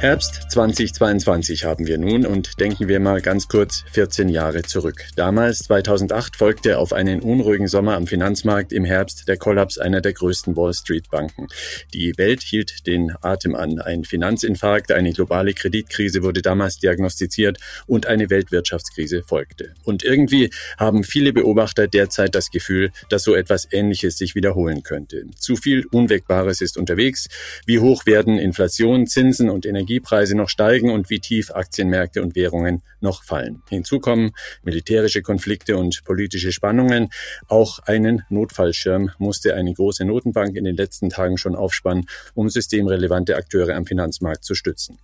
Herbst 0.00 0.52
2022 0.52 1.64
haben 1.64 1.88
wir 1.88 1.98
nun 1.98 2.24
und 2.24 2.60
denken 2.60 2.86
wir 2.86 3.00
mal 3.00 3.20
ganz 3.20 3.48
kurz 3.48 3.82
14 3.90 4.28
Jahre 4.28 4.62
zurück. 4.62 5.04
Damals, 5.16 5.58
2008, 5.64 6.36
folgte 6.36 6.78
auf 6.78 6.92
einen 6.92 7.18
unruhigen 7.20 7.66
Sommer 7.66 7.96
am 7.96 8.06
Finanzmarkt 8.06 8.72
im 8.72 8.84
Herbst 8.84 9.26
der 9.26 9.36
Kollaps 9.38 9.76
einer 9.76 10.00
der 10.00 10.12
größten 10.12 10.54
Wall 10.54 10.72
Street 10.72 11.10
Banken. 11.10 11.48
Die 11.92 12.16
Welt 12.16 12.42
hielt 12.42 12.86
den 12.86 13.12
Atem 13.22 13.56
an. 13.56 13.80
Ein 13.80 14.04
Finanzinfarkt, 14.04 14.92
eine 14.92 15.12
globale 15.12 15.52
Kreditkrise 15.52 16.22
wurde 16.22 16.42
damals 16.42 16.78
diagnostiziert 16.78 17.58
und 17.88 18.06
eine 18.06 18.30
Weltwirtschaftskrise 18.30 19.24
folgte. 19.24 19.74
Und 19.82 20.04
irgendwie 20.04 20.50
haben 20.76 21.02
viele 21.02 21.32
Beobachter 21.32 21.88
derzeit 21.88 22.36
das 22.36 22.52
Gefühl, 22.52 22.92
dass 23.08 23.24
so 23.24 23.34
etwas 23.34 23.66
Ähnliches 23.72 24.16
sich 24.16 24.36
wiederholen 24.36 24.84
könnte. 24.84 25.24
Zu 25.36 25.56
viel 25.56 25.86
Unwägbares 25.90 26.60
ist 26.60 26.78
unterwegs. 26.78 27.26
Wie 27.66 27.80
hoch 27.80 28.06
werden 28.06 28.38
Inflation, 28.38 29.08
Zinsen 29.08 29.50
und 29.50 29.66
Energie 29.66 29.87
Energiepreise 29.88 30.36
noch 30.36 30.50
steigen 30.50 30.90
und 30.90 31.08
wie 31.08 31.18
tief 31.18 31.50
Aktienmärkte 31.50 32.22
und 32.22 32.36
Währungen 32.36 32.82
noch 33.00 33.24
fallen. 33.24 33.62
Hinzu 33.70 34.00
kommen 34.00 34.32
militärische 34.62 35.22
Konflikte 35.22 35.78
und 35.78 36.04
politische 36.04 36.52
Spannungen. 36.52 37.08
Auch 37.46 37.78
einen 37.80 38.22
Notfallschirm 38.28 39.10
musste 39.18 39.54
eine 39.54 39.72
große 39.72 40.04
Notenbank 40.04 40.56
in 40.56 40.64
den 40.64 40.76
letzten 40.76 41.08
Tagen 41.08 41.38
schon 41.38 41.54
aufspannen, 41.54 42.04
um 42.34 42.50
systemrelevante 42.50 43.36
Akteure 43.36 43.74
am 43.74 43.86
Finanzmarkt 43.86 44.44
zu 44.44 44.54
stützen. 44.54 44.98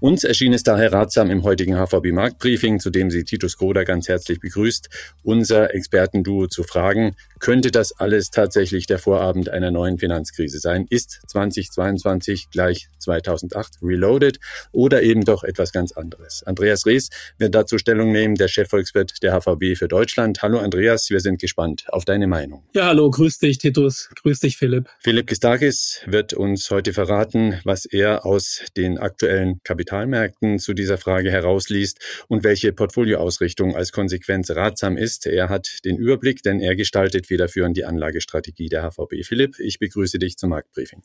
Uns 0.00 0.24
erschien 0.24 0.52
es 0.52 0.64
daher 0.64 0.92
ratsam 0.92 1.30
im 1.30 1.44
heutigen 1.44 1.76
HVB 1.76 2.12
Marktbriefing, 2.12 2.80
zu 2.80 2.90
dem 2.90 3.10
Sie 3.10 3.24
Titus 3.24 3.56
Koda 3.56 3.84
ganz 3.84 4.08
herzlich 4.08 4.40
begrüßt, 4.40 4.88
unser 5.22 5.74
Expertenduo 5.74 6.48
zu 6.48 6.64
fragen, 6.64 7.14
könnte 7.44 7.70
das 7.70 7.92
alles 7.92 8.30
tatsächlich 8.30 8.86
der 8.86 8.98
Vorabend 8.98 9.50
einer 9.50 9.70
neuen 9.70 9.98
Finanzkrise 9.98 10.58
sein? 10.58 10.86
Ist 10.88 11.20
2022 11.26 12.48
gleich 12.50 12.88
2008 12.98 13.80
Reloaded? 13.82 14.23
Audit 14.24 14.40
oder 14.72 15.02
eben 15.02 15.24
doch 15.24 15.44
etwas 15.44 15.72
ganz 15.72 15.92
anderes. 15.92 16.42
Andreas 16.44 16.86
Rees 16.86 17.10
wird 17.38 17.54
dazu 17.54 17.78
Stellung 17.78 18.12
nehmen, 18.12 18.34
der 18.34 18.48
Chefvolkswirt 18.48 19.22
der 19.22 19.38
HVB 19.38 19.76
für 19.76 19.88
Deutschland. 19.88 20.42
Hallo 20.42 20.58
Andreas, 20.58 21.10
wir 21.10 21.20
sind 21.20 21.40
gespannt 21.40 21.84
auf 21.88 22.04
deine 22.04 22.26
Meinung. 22.26 22.64
Ja, 22.74 22.86
hallo, 22.86 23.10
grüß 23.10 23.38
dich 23.38 23.58
Titus, 23.58 24.10
grüß 24.22 24.40
dich 24.40 24.56
Philipp. 24.56 24.88
Philipp 25.00 25.26
Gistakis 25.26 26.00
wird 26.06 26.32
uns 26.32 26.70
heute 26.70 26.92
verraten, 26.92 27.60
was 27.64 27.84
er 27.84 28.24
aus 28.24 28.62
den 28.76 28.98
aktuellen 28.98 29.60
Kapitalmärkten 29.64 30.58
zu 30.58 30.74
dieser 30.74 30.98
Frage 30.98 31.30
herausliest 31.30 31.98
und 32.28 32.44
welche 32.44 32.72
Portfolioausrichtung 32.72 33.76
als 33.76 33.92
Konsequenz 33.92 34.50
ratsam 34.50 34.96
ist. 34.96 35.26
Er 35.26 35.48
hat 35.48 35.84
den 35.84 35.96
Überblick, 35.96 36.42
denn 36.42 36.60
er 36.60 36.76
gestaltet 36.76 37.26
federführend 37.26 37.76
die 37.76 37.84
Anlagestrategie 37.84 38.68
der 38.68 38.82
HVB. 38.82 39.24
Philipp, 39.24 39.58
ich 39.58 39.78
begrüße 39.78 40.18
dich 40.18 40.36
zum 40.36 40.50
Marktbriefing. 40.50 41.02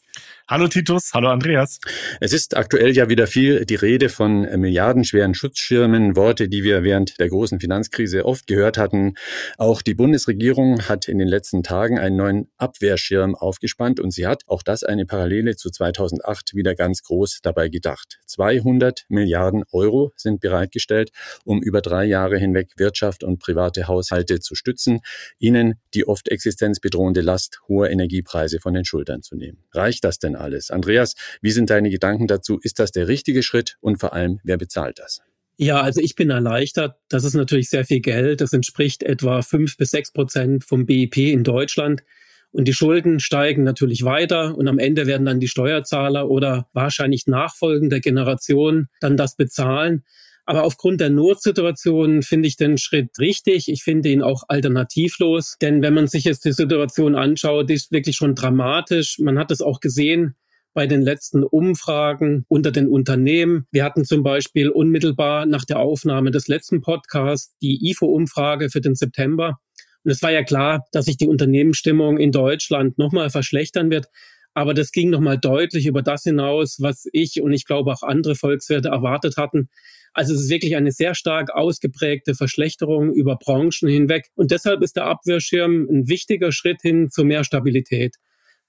Hallo 0.48 0.68
Titus, 0.68 1.12
hallo 1.14 1.30
Andreas. 1.30 1.80
Es 2.20 2.34
ist 2.34 2.56
aktuell 2.56 2.96
ja 2.96 3.09
wieder 3.10 3.28
viel 3.28 3.66
die 3.66 3.76
Rede 3.76 4.08
von 4.08 4.42
milliardenschweren 4.42 5.34
Schutzschirmen, 5.34 6.16
Worte, 6.16 6.48
die 6.48 6.64
wir 6.64 6.84
während 6.84 7.20
der 7.20 7.28
großen 7.28 7.60
Finanzkrise 7.60 8.26
oft 8.26 8.46
gehört 8.48 8.78
hatten. 8.78 9.16
Auch 9.58 9.82
die 9.82 9.96
Bundesregierung 9.96 10.88
hat 10.88 11.08
in 11.08 11.18
den 11.18 11.28
letzten 11.28 11.64
Tagen 11.64 12.00
einen 12.00 12.16
neuen 12.16 12.52
Abwehrschirm 12.58 13.36
aufgespannt 13.36 14.00
und 14.00 14.12
sie 14.12 14.28
hat, 14.28 14.44
auch 14.48 14.62
das 14.62 14.84
eine 14.84 15.06
Parallele 15.06 15.56
zu 15.56 15.72
2008, 15.72 16.54
wieder 16.54 16.76
ganz 16.76 17.02
groß 17.02 17.40
dabei 17.42 17.70
gedacht. 17.70 18.20
200 18.28 19.06
Milliarden 19.10 19.64
Euro 19.72 20.12
sind 20.16 20.40
bereitgestellt, 20.40 21.10
um 21.44 21.62
über 21.62 21.82
drei 21.82 22.06
Jahre 22.06 22.38
hinweg 22.38 22.74
Wirtschaft 22.78 23.24
und 23.24 23.40
private 23.40 23.88
Haushalte 23.88 24.40
zu 24.40 24.56
stützen, 24.56 25.00
ihnen 25.40 25.76
die 25.94 26.08
oft 26.08 26.30
existenzbedrohende 26.30 27.22
Last 27.22 27.60
hoher 27.68 27.90
Energiepreise 27.90 28.60
von 28.60 28.74
den 28.74 28.86
Schultern 28.86 29.24
zu 29.24 29.36
nehmen. 29.36 29.64
Reicht 29.74 30.04
das 30.04 30.20
denn 30.20 30.36
alles? 30.36 30.70
Andreas, 30.70 31.16
wie 31.42 31.52
sind 31.52 31.70
deine 31.70 31.90
Gedanken 31.90 32.28
dazu? 32.28 32.60
Ist 32.62 32.80
das 32.80 32.92
der 32.92 32.99
der 33.00 33.08
richtige 33.08 33.44
Schritt 33.44 33.78
und 33.80 33.98
vor 33.98 34.14
allem, 34.14 34.40
wer 34.44 34.58
bezahlt 34.58 35.00
das? 35.00 35.22
Ja, 35.56 35.82
also 35.82 36.02
ich 36.02 36.16
bin 36.16 36.30
erleichtert. 36.30 36.96
Das 37.08 37.24
ist 37.24 37.34
natürlich 37.34 37.70
sehr 37.70 37.86
viel 37.86 38.02
Geld. 38.02 38.42
Das 38.42 38.52
entspricht 38.52 39.04
etwa 39.04 39.42
fünf 39.42 39.78
bis 39.78 39.92
sechs 39.92 40.12
Prozent 40.12 40.66
vom 40.66 40.86
BIP 40.86 41.18
in 41.18 41.44
Deutschland. 41.44 42.04
Und 42.52 42.68
die 42.68 42.74
Schulden 42.74 43.20
steigen 43.20 43.64
natürlich 43.64 44.04
weiter 44.04 44.58
und 44.58 44.68
am 44.68 44.80
Ende 44.80 45.06
werden 45.06 45.26
dann 45.26 45.40
die 45.40 45.48
Steuerzahler 45.48 46.30
oder 46.30 46.68
wahrscheinlich 46.74 47.28
nachfolgende 47.28 48.02
Generationen 48.02 48.90
dann 49.00 49.18
das 49.18 49.36
bezahlen. 49.36 50.04
Aber 50.46 50.64
aufgrund 50.64 51.00
der 51.00 51.12
Notsituation 51.12 52.24
finde 52.24 52.48
ich 52.48 52.58
den 52.58 52.78
Schritt 52.78 53.20
richtig. 53.20 53.70
Ich 53.70 53.84
finde 53.84 54.10
ihn 54.10 54.24
auch 54.24 54.44
alternativlos. 54.48 55.58
Denn 55.62 55.82
wenn 55.84 55.94
man 55.94 56.08
sich 56.08 56.24
jetzt 56.24 56.44
die 56.44 56.54
Situation 56.54 57.16
anschaut, 57.16 57.70
die 57.70 57.76
ist 57.76 57.92
wirklich 57.92 58.16
schon 58.16 58.34
dramatisch. 58.34 59.20
Man 59.20 59.38
hat 59.38 59.52
es 59.52 59.62
auch 59.62 59.80
gesehen 59.80 60.36
bei 60.74 60.88
den 60.88 61.02
letzten 61.02 61.44
Umfragen 61.44 62.46
unter 62.48 62.72
den 62.72 62.88
Unternehmen. 62.88 63.66
Wir 63.72 63.84
hatten 63.84 64.06
zum 64.06 64.24
Beispiel 64.24 64.70
unmittelbar 64.70 65.46
nach 65.46 65.66
der 65.66 65.80
Aufnahme 65.80 66.32
des 66.32 66.48
letzten 66.48 66.82
Podcasts 66.82 67.56
die 67.62 67.90
IFO-Umfrage 67.90 68.70
für 68.70 68.82
den 68.82 68.96
September. 68.96 69.60
Und 70.04 70.12
es 70.12 70.22
war 70.22 70.32
ja 70.32 70.44
klar, 70.44 70.86
dass 70.92 71.06
sich 71.06 71.18
die 71.18 71.28
Unternehmensstimmung 71.28 72.18
in 72.18 72.32
Deutschland 72.32 72.98
nochmal 72.98 73.30
verschlechtern 73.30 73.90
wird. 73.90 74.08
Aber 74.54 74.74
das 74.74 74.92
ging 74.92 75.10
nochmal 75.10 75.38
deutlich 75.38 75.86
über 75.86 76.02
das 76.02 76.24
hinaus, 76.24 76.78
was 76.80 77.06
ich 77.12 77.42
und 77.42 77.54
ich 77.54 77.66
glaube 77.66 77.92
auch 77.92 78.04
andere 78.04 78.36
Volkswirte 78.36 78.90
erwartet 78.90 79.38
hatten. 79.38 79.70
Also 80.14 80.34
es 80.34 80.42
ist 80.42 80.50
wirklich 80.50 80.76
eine 80.76 80.92
sehr 80.92 81.16
stark 81.16 81.52
ausgeprägte 81.54 82.36
Verschlechterung 82.36 83.14
über 83.14 83.36
Branchen 83.36 83.88
hinweg. 83.88 84.30
Und 84.36 84.52
deshalb 84.52 84.82
ist 84.82 84.96
der 84.96 85.06
Abwehrschirm 85.06 85.88
ein 85.90 86.08
wichtiger 86.08 86.52
Schritt 86.52 86.82
hin 86.82 87.10
zu 87.10 87.24
mehr 87.24 87.44
Stabilität. 87.44 88.16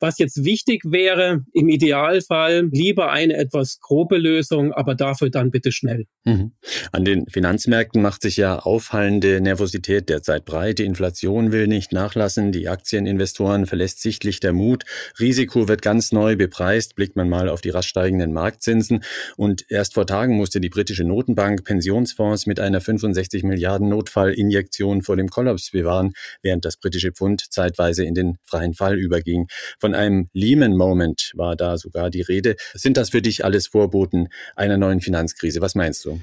Was 0.01 0.19
jetzt 0.19 0.45
wichtig 0.45 0.83
wäre, 0.87 1.45
im 1.53 1.69
Idealfall 1.69 2.69
lieber 2.73 3.13
eine 3.13 3.37
etwas 3.37 3.81
grobe 3.81 4.17
Lösung, 4.17 4.73
aber 4.73 4.95
dafür 4.95 5.29
dann 5.31 5.51
bitte 5.51 5.73
schnell. 5.73 6.07
Mhm. 6.25 6.53
An 6.93 7.07
den 7.07 7.27
Finanzmärkten 7.29 8.03
macht 8.03 8.21
sich 8.21 8.37
ja 8.37 8.59
auffallende 8.59 9.41
Nervosität 9.41 10.11
derzeit 10.11 10.45
breit. 10.45 10.79
Die 10.79 10.85
Inflation 10.85 11.51
will 11.51 11.67
nicht 11.67 11.93
nachlassen, 11.93 12.53
die 12.53 12.69
Aktieninvestoren 12.69 13.65
verlässt 13.65 14.03
sichtlich 14.03 14.39
der 14.39 14.53
Mut. 14.53 14.85
Risiko 15.19 15.67
wird 15.67 15.81
ganz 15.81 16.13
neu 16.13 16.37
bepreist, 16.37 16.95
blickt 16.95 17.17
man 17.17 17.31
mal 17.31 17.49
auf 17.49 17.63
die 17.63 17.71
rasch 17.71 17.89
steigenden 17.89 18.35
Marktzinsen. 18.35 19.03
Und 19.39 19.65
erst 19.71 19.95
vor 19.95 20.07
Tagen 20.07 20.37
musste 20.37 20.61
die 20.61 20.69
britische 20.69 21.05
Notenbank 21.05 21.65
Pensionsfonds 21.65 22.45
mit 22.45 22.61
einer 22.61 22.83
65 22.83 23.43
Milliarden 23.43 23.89
Notfallinjektion 23.89 25.01
vor 25.01 25.17
dem 25.17 25.29
Kollaps 25.29 25.71
bewahren, 25.71 26.13
während 26.43 26.67
das 26.67 26.77
britische 26.77 27.13
Pfund 27.13 27.51
zeitweise 27.51 28.05
in 28.05 28.13
den 28.13 28.37
freien 28.45 28.75
Fall 28.75 28.99
überging. 28.99 29.47
Von 29.79 29.95
einem 29.95 30.29
Lehman-Moment 30.35 31.33
war 31.35 31.57
da 31.57 31.79
sogar 31.79 32.11
die 32.11 32.21
Rede. 32.21 32.57
Sind 32.75 32.99
das 32.99 33.09
für 33.11 33.23
dich 33.23 33.43
alles 33.43 33.69
Vorboten 33.69 34.29
einer 34.55 34.77
neuen 34.77 35.01
Finanzkrise? 35.01 35.63
Was 35.63 35.75
meinst 35.75 36.05
du? 36.05 36.20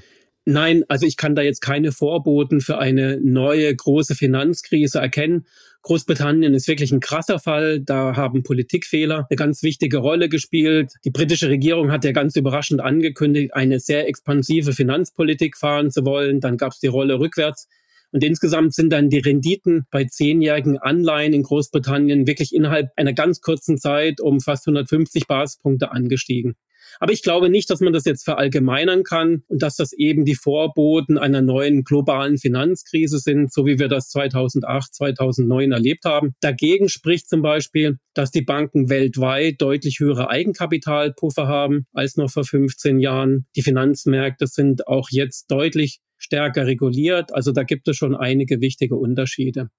Nein, 0.50 0.82
also 0.88 1.04
ich 1.04 1.18
kann 1.18 1.34
da 1.34 1.42
jetzt 1.42 1.60
keine 1.60 1.92
Vorboten 1.92 2.62
für 2.62 2.78
eine 2.78 3.20
neue 3.20 3.76
große 3.76 4.14
Finanzkrise 4.14 4.98
erkennen. 4.98 5.44
Großbritannien 5.82 6.54
ist 6.54 6.66
wirklich 6.68 6.90
ein 6.90 7.00
krasser 7.00 7.38
Fall. 7.38 7.80
Da 7.80 8.16
haben 8.16 8.42
Politikfehler 8.42 9.26
eine 9.28 9.36
ganz 9.36 9.62
wichtige 9.62 9.98
Rolle 9.98 10.30
gespielt. 10.30 10.94
Die 11.04 11.10
britische 11.10 11.50
Regierung 11.50 11.92
hat 11.92 12.02
ja 12.06 12.12
ganz 12.12 12.34
überraschend 12.34 12.80
angekündigt, 12.80 13.52
eine 13.52 13.78
sehr 13.78 14.08
expansive 14.08 14.72
Finanzpolitik 14.72 15.58
fahren 15.58 15.90
zu 15.90 16.06
wollen. 16.06 16.40
Dann 16.40 16.56
gab 16.56 16.72
es 16.72 16.78
die 16.78 16.86
Rolle 16.86 17.18
rückwärts. 17.18 17.68
Und 18.12 18.24
insgesamt 18.24 18.74
sind 18.74 18.90
dann 18.90 19.10
die 19.10 19.18
Renditen 19.18 19.86
bei 19.90 20.04
zehnjährigen 20.04 20.78
Anleihen 20.78 21.32
in 21.32 21.42
Großbritannien 21.42 22.26
wirklich 22.26 22.54
innerhalb 22.54 22.90
einer 22.96 23.12
ganz 23.12 23.40
kurzen 23.40 23.78
Zeit 23.78 24.20
um 24.20 24.40
fast 24.40 24.66
150 24.66 25.26
Basispunkte 25.26 25.90
angestiegen. 25.90 26.56
Aber 27.00 27.12
ich 27.12 27.22
glaube 27.22 27.48
nicht, 27.48 27.70
dass 27.70 27.80
man 27.80 27.92
das 27.92 28.04
jetzt 28.04 28.24
verallgemeinern 28.24 29.04
kann 29.04 29.42
und 29.48 29.62
dass 29.62 29.76
das 29.76 29.92
eben 29.92 30.24
die 30.24 30.34
Vorboten 30.34 31.18
einer 31.18 31.42
neuen 31.42 31.84
globalen 31.84 32.38
Finanzkrise 32.38 33.18
sind, 33.18 33.52
so 33.52 33.66
wie 33.66 33.78
wir 33.78 33.88
das 33.88 34.08
2008, 34.08 34.94
2009 34.94 35.72
erlebt 35.72 36.04
haben. 36.04 36.34
Dagegen 36.40 36.88
spricht 36.88 37.28
zum 37.28 37.42
Beispiel, 37.42 37.98
dass 38.14 38.30
die 38.30 38.42
Banken 38.42 38.88
weltweit 38.88 39.60
deutlich 39.60 40.00
höhere 40.00 40.30
Eigenkapitalpuffer 40.30 41.46
haben 41.46 41.86
als 41.92 42.16
noch 42.16 42.30
vor 42.30 42.44
15 42.44 42.98
Jahren. 42.98 43.46
Die 43.54 43.62
Finanzmärkte 43.62 44.46
sind 44.46 44.86
auch 44.88 45.08
jetzt 45.10 45.50
deutlich 45.50 46.00
stärker 46.18 46.66
reguliert. 46.66 47.34
Also 47.34 47.52
da 47.52 47.62
gibt 47.62 47.88
es 47.88 47.96
schon 47.96 48.14
einige 48.14 48.60
wichtige 48.60 48.96
Unterschiede. 48.96 49.70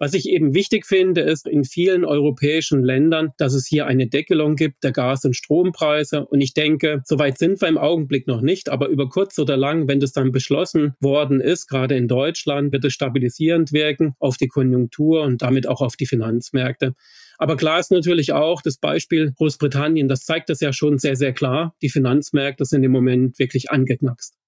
Was 0.00 0.14
ich 0.14 0.28
eben 0.28 0.54
wichtig 0.54 0.86
finde, 0.86 1.22
ist 1.22 1.48
in 1.48 1.64
vielen 1.64 2.04
europäischen 2.04 2.84
Ländern, 2.84 3.32
dass 3.36 3.52
es 3.52 3.66
hier 3.66 3.86
eine 3.86 4.06
Deckelung 4.06 4.54
gibt 4.54 4.84
der 4.84 4.92
Gas- 4.92 5.24
und 5.24 5.34
Strompreise. 5.34 6.24
Und 6.24 6.40
ich 6.40 6.54
denke, 6.54 7.02
soweit 7.04 7.36
sind 7.36 7.60
wir 7.60 7.66
im 7.66 7.78
Augenblick 7.78 8.28
noch 8.28 8.40
nicht, 8.40 8.68
aber 8.68 8.86
über 8.88 9.08
kurz 9.08 9.36
oder 9.40 9.56
lang, 9.56 9.88
wenn 9.88 9.98
das 9.98 10.12
dann 10.12 10.30
beschlossen 10.30 10.94
worden 11.00 11.40
ist, 11.40 11.66
gerade 11.66 11.96
in 11.96 12.06
Deutschland, 12.06 12.72
wird 12.72 12.84
es 12.84 12.92
stabilisierend 12.92 13.72
wirken 13.72 14.14
auf 14.20 14.36
die 14.36 14.46
Konjunktur 14.46 15.22
und 15.22 15.42
damit 15.42 15.66
auch 15.66 15.80
auf 15.80 15.96
die 15.96 16.06
Finanzmärkte. 16.06 16.94
Aber 17.36 17.56
klar 17.56 17.80
ist 17.80 17.90
natürlich 17.90 18.32
auch 18.32 18.62
das 18.62 18.78
Beispiel 18.78 19.32
Großbritannien, 19.32 20.06
das 20.06 20.24
zeigt 20.24 20.48
das 20.48 20.60
ja 20.60 20.72
schon 20.72 20.98
sehr, 20.98 21.16
sehr 21.16 21.32
klar. 21.32 21.74
Die 21.82 21.90
Finanzmärkte 21.90 22.64
sind 22.64 22.84
im 22.84 22.92
Moment 22.92 23.40
wirklich 23.40 23.72
angeknackst. 23.72 24.38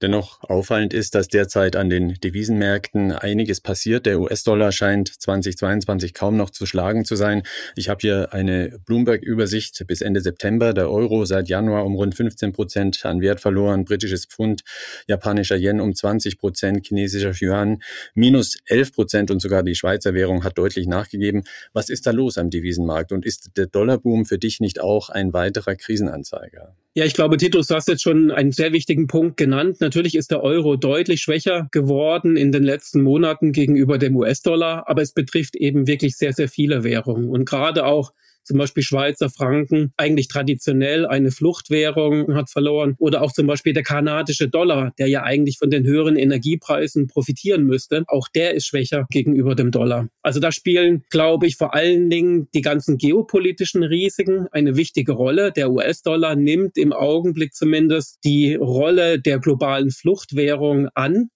Dennoch 0.00 0.42
auffallend 0.42 0.94
ist, 0.94 1.14
dass 1.14 1.28
derzeit 1.28 1.76
an 1.76 1.90
den 1.90 2.14
Devisenmärkten 2.14 3.12
einiges 3.12 3.60
passiert. 3.60 4.06
Der 4.06 4.18
US-Dollar 4.18 4.72
scheint 4.72 5.08
2022 5.08 6.14
kaum 6.14 6.36
noch 6.36 6.50
zu 6.50 6.64
schlagen 6.64 7.04
zu 7.04 7.16
sein. 7.16 7.42
Ich 7.76 7.88
habe 7.88 7.98
hier 8.00 8.32
eine 8.32 8.78
Bloomberg-Übersicht 8.86 9.86
bis 9.86 10.00
Ende 10.00 10.20
September. 10.20 10.72
Der 10.72 10.90
Euro 10.90 11.24
seit 11.26 11.48
Januar 11.48 11.84
um 11.84 11.94
rund 11.96 12.14
15 12.14 12.52
Prozent 12.52 13.04
an 13.04 13.20
Wert 13.20 13.40
verloren, 13.40 13.84
britisches 13.84 14.24
Pfund, 14.24 14.62
japanischer 15.06 15.56
Yen 15.56 15.80
um 15.80 15.94
20 15.94 16.38
Prozent, 16.38 16.86
chinesischer 16.86 17.34
Yuan 17.38 17.82
minus 18.14 18.56
11 18.66 18.92
Prozent 18.92 19.30
und 19.30 19.40
sogar 19.40 19.62
die 19.62 19.74
Schweizer 19.74 20.14
Währung 20.14 20.44
hat 20.44 20.56
deutlich 20.56 20.86
nachgegeben. 20.86 21.44
Was 21.72 21.90
ist 21.90 22.06
da 22.06 22.10
los 22.10 22.38
am 22.38 22.50
Devisenmarkt 22.50 23.12
und 23.12 23.26
ist 23.26 23.50
der 23.56 23.66
Dollarboom 23.66 24.24
für 24.24 24.38
dich 24.38 24.60
nicht 24.60 24.80
auch 24.80 25.10
ein 25.10 25.32
weiterer 25.32 25.76
Krisenanzeiger? 25.76 26.74
Ja, 26.94 27.04
ich 27.04 27.14
glaube, 27.14 27.36
Titus, 27.36 27.68
du 27.68 27.74
hast 27.74 27.86
jetzt 27.86 28.02
schon 28.02 28.30
einen 28.30 28.50
sehr 28.50 28.72
wichtigen 28.72 29.06
Punkt 29.06 29.36
genannt. 29.36 29.80
Natürlich 29.80 30.14
ist 30.16 30.30
der 30.30 30.42
Euro 30.42 30.76
deutlich 30.76 31.20
schwächer 31.20 31.68
geworden 31.70 32.36
in 32.36 32.50
den 32.50 32.64
letzten 32.64 33.02
Monaten 33.02 33.52
gegenüber 33.52 33.98
dem 33.98 34.16
US-Dollar, 34.16 34.88
aber 34.88 35.02
es 35.02 35.12
betrifft 35.12 35.54
eben 35.54 35.86
wirklich 35.86 36.16
sehr, 36.16 36.32
sehr 36.32 36.48
viele 36.48 36.82
Währungen. 36.84 37.28
Und 37.28 37.44
gerade 37.44 37.84
auch 37.86 38.12
zum 38.48 38.58
Beispiel 38.58 38.82
Schweizer 38.82 39.28
Franken, 39.28 39.92
eigentlich 39.96 40.28
traditionell 40.28 41.06
eine 41.06 41.30
Fluchtwährung 41.30 42.34
hat 42.34 42.50
verloren. 42.50 42.96
Oder 42.98 43.22
auch 43.22 43.32
zum 43.32 43.46
Beispiel 43.46 43.74
der 43.74 43.82
kanadische 43.82 44.48
Dollar, 44.48 44.92
der 44.98 45.06
ja 45.06 45.22
eigentlich 45.22 45.58
von 45.58 45.68
den 45.70 45.84
höheren 45.84 46.16
Energiepreisen 46.16 47.06
profitieren 47.08 47.64
müsste. 47.64 48.04
Auch 48.08 48.26
der 48.28 48.54
ist 48.54 48.66
schwächer 48.66 49.06
gegenüber 49.10 49.54
dem 49.54 49.70
Dollar. 49.70 50.08
Also 50.22 50.40
da 50.40 50.50
spielen, 50.50 51.04
glaube 51.10 51.46
ich, 51.46 51.56
vor 51.56 51.74
allen 51.74 52.08
Dingen 52.08 52.48
die 52.54 52.62
ganzen 52.62 52.96
geopolitischen 52.96 53.82
Risiken 53.82 54.46
eine 54.50 54.76
wichtige 54.76 55.12
Rolle. 55.12 55.52
Der 55.52 55.70
US-Dollar 55.70 56.34
nimmt 56.34 56.78
im 56.78 56.94
Augenblick 56.94 57.54
zumindest 57.54 58.18
die 58.24 58.54
Rolle 58.54 59.20
der 59.20 59.38
globalen 59.38 59.90
Fluchtwährung 59.90 60.88
an. 60.94 61.28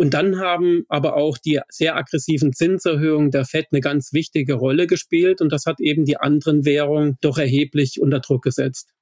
Und 0.00 0.14
dann 0.14 0.38
haben 0.38 0.86
aber 0.88 1.14
auch 1.14 1.36
die 1.36 1.60
sehr 1.68 1.94
aggressiven 1.94 2.54
Zinserhöhungen 2.54 3.30
der 3.30 3.44
Fed 3.44 3.66
eine 3.70 3.82
ganz 3.82 4.14
wichtige 4.14 4.54
Rolle 4.54 4.86
gespielt 4.86 5.42
und 5.42 5.52
das 5.52 5.66
hat 5.66 5.78
eben 5.78 6.06
die 6.06 6.16
anderen 6.16 6.64
Währungen 6.64 7.18
doch 7.20 7.36
erheblich 7.36 8.00
unter 8.00 8.20
Druck 8.20 8.42
gesetzt. 8.42 8.94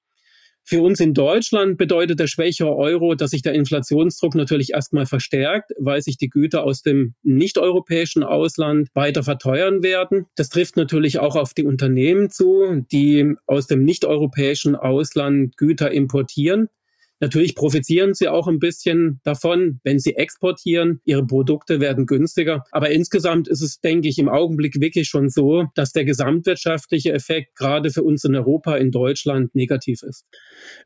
Für 0.64 0.82
uns 0.82 0.98
in 0.98 1.14
Deutschland 1.14 1.78
bedeutet 1.78 2.18
der 2.18 2.26
schwächere 2.26 2.74
Euro, 2.74 3.14
dass 3.14 3.30
sich 3.30 3.42
der 3.42 3.54
Inflationsdruck 3.54 4.34
natürlich 4.34 4.72
erstmal 4.72 5.06
verstärkt, 5.06 5.70
weil 5.78 6.02
sich 6.02 6.18
die 6.18 6.30
Güter 6.30 6.64
aus 6.64 6.82
dem 6.82 7.14
nicht-europäischen 7.22 8.24
Ausland 8.24 8.88
weiter 8.94 9.22
verteuern 9.22 9.84
werden. 9.84 10.26
Das 10.34 10.48
trifft 10.48 10.76
natürlich 10.76 11.20
auch 11.20 11.36
auf 11.36 11.54
die 11.54 11.64
Unternehmen 11.64 12.28
zu, 12.28 12.84
die 12.90 13.36
aus 13.46 13.68
dem 13.68 13.84
nicht-europäischen 13.84 14.74
Ausland 14.74 15.56
Güter 15.56 15.92
importieren. 15.92 16.68
Natürlich 17.20 17.54
profitieren 17.54 18.14
sie 18.14 18.28
auch 18.28 18.46
ein 18.46 18.58
bisschen 18.58 19.20
davon, 19.24 19.80
wenn 19.82 19.98
sie 19.98 20.14
exportieren. 20.14 21.00
Ihre 21.04 21.26
Produkte 21.26 21.80
werden 21.80 22.06
günstiger. 22.06 22.64
Aber 22.70 22.90
insgesamt 22.90 23.48
ist 23.48 23.62
es, 23.62 23.80
denke 23.80 24.08
ich, 24.08 24.18
im 24.18 24.28
Augenblick 24.28 24.80
wirklich 24.80 25.08
schon 25.08 25.28
so, 25.28 25.66
dass 25.74 25.92
der 25.92 26.04
gesamtwirtschaftliche 26.04 27.12
Effekt 27.12 27.56
gerade 27.56 27.90
für 27.90 28.02
uns 28.02 28.24
in 28.24 28.34
Europa, 28.36 28.76
in 28.76 28.90
Deutschland 28.90 29.54
negativ 29.54 30.02
ist. 30.02 30.24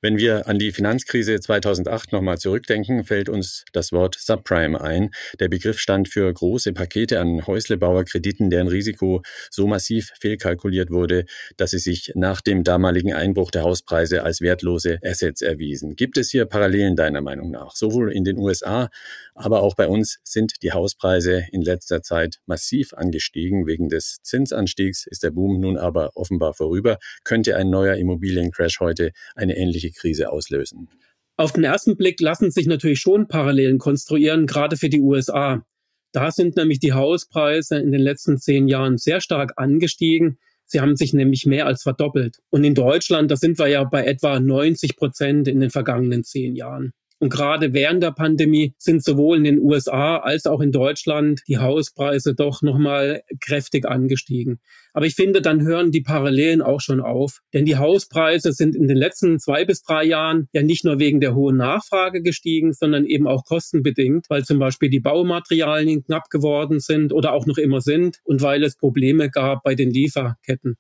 Wenn 0.01 0.17
wir 0.17 0.49
an 0.49 0.59
die 0.59 0.73
Finanzkrise 0.73 1.39
2008 1.41 2.13
nochmal 2.13 2.39
zurückdenken, 2.39 3.05
fällt 3.05 3.29
uns 3.29 3.65
das 3.73 3.93
Wort 3.93 4.17
Subprime 4.19 4.81
ein. 4.81 5.11
Der 5.39 5.49
Begriff 5.49 5.79
stand 5.79 6.09
für 6.09 6.33
große 6.33 6.73
Pakete 6.73 7.21
an 7.21 7.47
Häuslebauerkrediten, 7.47 8.51
deren 8.51 8.69
Risiko 8.69 9.23
so 9.51 9.67
massiv 9.67 10.13
fehlkalkuliert 10.21 10.91
wurde, 10.91 11.25
dass 11.57 11.73
sie 11.73 11.79
sich 11.79 12.13
nach 12.15 12.41
dem 12.41 12.65
damaligen 12.65 13.13
Einbruch 13.13 13.51
der 13.51 13.63
Hauspreise 13.63 14.23
als 14.23 14.41
wertlose 14.41 14.99
Assets 15.05 15.43
erwiesen. 15.43 15.97
Gibt 15.97 16.17
es 16.23 16.31
hier 16.31 16.47
Parallelen 16.47 16.97
deiner 16.97 17.21
Meinung 17.21 17.51
nach? 17.51 17.77
Sowohl 17.77 18.13
in 18.13 18.25
den 18.25 18.39
USA, 18.39 18.89
aber 19.35 19.63
auch 19.63 19.75
bei 19.75 19.87
uns 19.87 20.19
sind 20.25 20.63
die 20.63 20.73
Hauspreise 20.73 21.45
in 21.53 21.61
letzter 21.63 22.03
Zeit 22.03 22.39
massiv 22.47 22.95
angestiegen. 22.95 23.67
Wegen 23.67 23.89
des 23.89 24.19
Zinsanstiegs 24.23 25.07
ist 25.07 25.23
der 25.23 25.31
Boom 25.31 25.61
nun 25.61 25.77
aber 25.77 26.13
offenbar 26.15 26.55
vorüber. 26.55 26.99
Könnte 27.25 27.57
ein 27.57 27.69
neuer 27.69 27.97
Immobiliencrash 27.97 28.81
heute 28.81 29.13
eine 29.35 29.57
ähnliche 29.57 29.91
Krise 29.91 30.31
auslösen? 30.31 30.89
Auf 31.37 31.53
den 31.53 31.65
ersten 31.65 31.97
Blick 31.97 32.21
lassen 32.21 32.51
sich 32.51 32.67
natürlich 32.67 33.01
schon 33.01 33.29
Parallelen 33.29 33.79
konstruieren, 33.79 34.47
gerade 34.47 34.77
für 34.77 34.89
die 34.89 35.01
USA. 35.01 35.65
Da 36.13 36.31
sind 36.31 36.57
nämlich 36.57 36.79
die 36.79 36.93
Hauspreise 36.93 37.79
in 37.79 37.91
den 37.91 38.03
letzten 38.03 38.39
zehn 38.39 38.69
Jahren 38.69 38.99
sehr 38.99 39.21
stark 39.21 39.55
angestiegen. 39.57 40.39
Sie 40.73 40.81
haben 40.81 40.97
sich 40.97 41.13
nämlich 41.13 41.45
mehr 41.45 41.67
als 41.67 41.83
verdoppelt. 41.83 42.39
Und 42.49 42.65
in 42.65 42.75
Deutschland, 42.75 43.31
da 43.31 43.37
sind 43.37 43.59
wir 43.59 43.67
ja 43.67 43.85
bei 43.85 44.07
etwa 44.07 44.41
90 44.41 44.97
Prozent 44.97 45.47
in 45.47 45.61
den 45.61 45.69
vergangenen 45.69 46.25
zehn 46.25 46.57
Jahren. 46.57 46.95
Und 47.23 47.33
gerade 47.33 47.73
während 47.73 48.03
der 48.03 48.11
Pandemie 48.11 48.75
sind 48.79 49.05
sowohl 49.05 49.37
in 49.37 49.45
den 49.45 49.61
USA 49.61 50.17
als 50.17 50.45
auch 50.47 50.61
in 50.61 50.73
Deutschland 50.73 51.41
die 51.47 51.59
Hauspreise 51.59 52.35
doch 52.35 52.63
nochmal 52.63 53.23
kräftig 53.41 53.87
angestiegen. 53.87 54.59
Aber 54.93 55.07
ich 55.07 55.15
finde, 55.15 55.41
dann 55.41 55.63
hören 55.63 55.93
die 55.93 56.01
Parallelen 56.01 56.63
auch 56.63 56.81
schon 56.81 57.01
auf. 57.01 57.39
Denn 57.55 57.65
die 57.65 57.77
Hauspreise 57.77 58.53
sind 58.53 58.75
in 58.75 58.89
den 58.89 58.97
letzten 58.97 59.39
zwei 59.39 59.65
bis 59.65 59.85
drei 59.85 60.03
Jahren 60.03 60.49
ja 60.53 60.63
nicht 60.63 60.85
nur 60.85 60.99
wegen 60.99 61.21
der 61.21 61.37
hohen 61.37 61.59
Nachfrage 61.59 62.23
gestiegen, 62.23 62.73
sondern 62.73 63.07
eben 63.07 63.29
auch 63.29 63.45
kostenbedingt, 63.45 64.27
weil 64.29 64.43
zum 64.43 64.59
Beispiel 64.59 64.91
die 64.91 64.99
Baumaterialien 64.99 66.03
knapp 66.03 66.29
geworden 66.29 66.81
sind 66.81 67.13
oder 67.13 67.35
auch 67.35 67.47
noch 67.47 67.57
immer 67.57 67.81
sind 67.81 68.19
und 68.25 68.43
weil 68.43 68.65
es 68.65 68.77
Probleme 68.77 69.31
gab 69.31 69.63
bei 69.63 69.77
den 69.77 69.93
Lieferketten. 69.93 70.77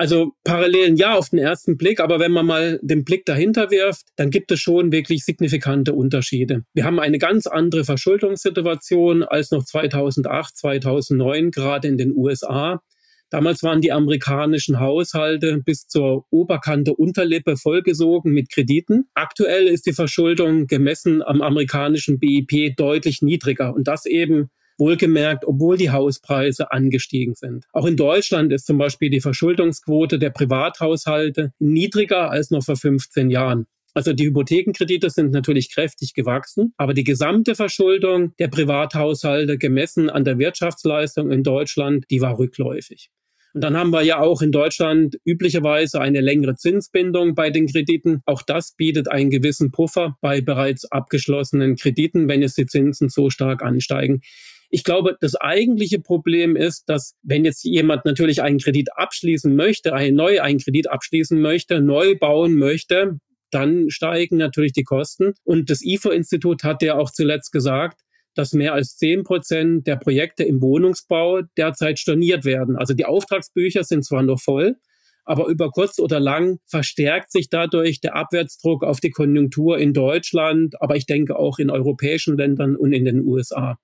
Also 0.00 0.32
Parallelen 0.44 0.96
ja 0.96 1.14
auf 1.14 1.28
den 1.28 1.38
ersten 1.38 1.76
Blick, 1.76 2.00
aber 2.00 2.18
wenn 2.18 2.32
man 2.32 2.46
mal 2.46 2.80
den 2.82 3.04
Blick 3.04 3.26
dahinter 3.26 3.70
wirft, 3.70 4.06
dann 4.16 4.30
gibt 4.30 4.50
es 4.50 4.58
schon 4.58 4.92
wirklich 4.92 5.26
signifikante 5.26 5.92
Unterschiede. 5.92 6.62
Wir 6.72 6.86
haben 6.86 6.98
eine 6.98 7.18
ganz 7.18 7.46
andere 7.46 7.84
Verschuldungssituation 7.84 9.22
als 9.22 9.50
noch 9.50 9.62
2008, 9.62 10.56
2009, 10.56 11.50
gerade 11.50 11.86
in 11.86 11.98
den 11.98 12.16
USA. 12.16 12.80
Damals 13.28 13.62
waren 13.62 13.82
die 13.82 13.92
amerikanischen 13.92 14.80
Haushalte 14.80 15.58
bis 15.62 15.86
zur 15.86 16.24
Oberkante 16.30 16.94
Unterlippe 16.94 17.58
vollgesogen 17.58 18.32
mit 18.32 18.50
Krediten. 18.50 19.10
Aktuell 19.12 19.68
ist 19.68 19.84
die 19.84 19.92
Verschuldung 19.92 20.66
gemessen 20.66 21.20
am 21.22 21.42
amerikanischen 21.42 22.18
BIP 22.18 22.74
deutlich 22.74 23.20
niedriger 23.20 23.74
und 23.74 23.86
das 23.86 24.06
eben 24.06 24.48
Wohlgemerkt, 24.80 25.44
obwohl 25.46 25.76
die 25.76 25.90
Hauspreise 25.90 26.72
angestiegen 26.72 27.34
sind. 27.34 27.66
Auch 27.72 27.86
in 27.86 27.96
Deutschland 27.96 28.52
ist 28.52 28.66
zum 28.66 28.78
Beispiel 28.78 29.10
die 29.10 29.20
Verschuldungsquote 29.20 30.18
der 30.18 30.30
Privathaushalte 30.30 31.52
niedriger 31.58 32.30
als 32.30 32.50
noch 32.50 32.64
vor 32.64 32.76
15 32.76 33.30
Jahren. 33.30 33.66
Also 33.92 34.12
die 34.12 34.26
Hypothekenkredite 34.26 35.10
sind 35.10 35.32
natürlich 35.32 35.72
kräftig 35.72 36.14
gewachsen, 36.14 36.72
aber 36.76 36.94
die 36.94 37.04
gesamte 37.04 37.54
Verschuldung 37.54 38.34
der 38.38 38.48
Privathaushalte 38.48 39.58
gemessen 39.58 40.08
an 40.08 40.24
der 40.24 40.38
Wirtschaftsleistung 40.38 41.30
in 41.30 41.42
Deutschland, 41.42 42.04
die 42.10 42.20
war 42.20 42.38
rückläufig. 42.38 43.10
Und 43.52 43.64
dann 43.64 43.76
haben 43.76 43.90
wir 43.90 44.02
ja 44.02 44.20
auch 44.20 44.42
in 44.42 44.52
Deutschland 44.52 45.18
üblicherweise 45.24 46.00
eine 46.00 46.20
längere 46.20 46.54
Zinsbindung 46.54 47.34
bei 47.34 47.50
den 47.50 47.66
Krediten. 47.66 48.22
Auch 48.24 48.42
das 48.42 48.76
bietet 48.76 49.10
einen 49.10 49.30
gewissen 49.30 49.72
Puffer 49.72 50.16
bei 50.20 50.40
bereits 50.40 50.84
abgeschlossenen 50.84 51.74
Krediten, 51.74 52.28
wenn 52.28 52.44
es 52.44 52.54
die 52.54 52.66
Zinsen 52.66 53.08
so 53.08 53.28
stark 53.28 53.62
ansteigen. 53.62 54.20
Ich 54.72 54.84
glaube, 54.84 55.16
das 55.20 55.34
eigentliche 55.34 55.98
Problem 55.98 56.54
ist, 56.54 56.84
dass 56.88 57.16
wenn 57.22 57.44
jetzt 57.44 57.64
jemand 57.64 58.04
natürlich 58.04 58.40
einen 58.40 58.58
Kredit 58.58 58.88
abschließen 58.94 59.54
möchte, 59.54 59.92
einen 59.94 60.16
neu 60.16 60.40
einen 60.40 60.60
Kredit 60.60 60.88
abschließen 60.88 61.40
möchte, 61.40 61.80
neu 61.80 62.16
bauen 62.16 62.54
möchte, 62.54 63.18
dann 63.50 63.90
steigen 63.90 64.36
natürlich 64.36 64.72
die 64.72 64.84
Kosten. 64.84 65.34
Und 65.42 65.70
das 65.70 65.82
IFO-Institut 65.82 66.62
hat 66.62 66.82
ja 66.82 66.96
auch 66.96 67.10
zuletzt 67.10 67.50
gesagt, 67.50 68.00
dass 68.34 68.52
mehr 68.52 68.74
als 68.74 68.96
zehn 68.96 69.24
Prozent 69.24 69.88
der 69.88 69.96
Projekte 69.96 70.44
im 70.44 70.62
Wohnungsbau 70.62 71.42
derzeit 71.56 71.98
storniert 71.98 72.44
werden. 72.44 72.76
Also 72.76 72.94
die 72.94 73.06
Auftragsbücher 73.06 73.82
sind 73.82 74.04
zwar 74.04 74.22
noch 74.22 74.40
voll, 74.40 74.76
aber 75.24 75.46
über 75.48 75.70
kurz 75.70 75.98
oder 75.98 76.20
lang 76.20 76.58
verstärkt 76.66 77.32
sich 77.32 77.48
dadurch 77.48 78.00
der 78.00 78.14
Abwärtsdruck 78.14 78.84
auf 78.84 79.00
die 79.00 79.10
Konjunktur 79.10 79.78
in 79.78 79.92
Deutschland, 79.92 80.80
aber 80.80 80.96
ich 80.96 81.06
denke 81.06 81.36
auch 81.36 81.58
in 81.58 81.70
europäischen 81.70 82.36
Ländern 82.36 82.76
und 82.76 82.92
in 82.92 83.04
den 83.04 83.24
USA. 83.24 83.78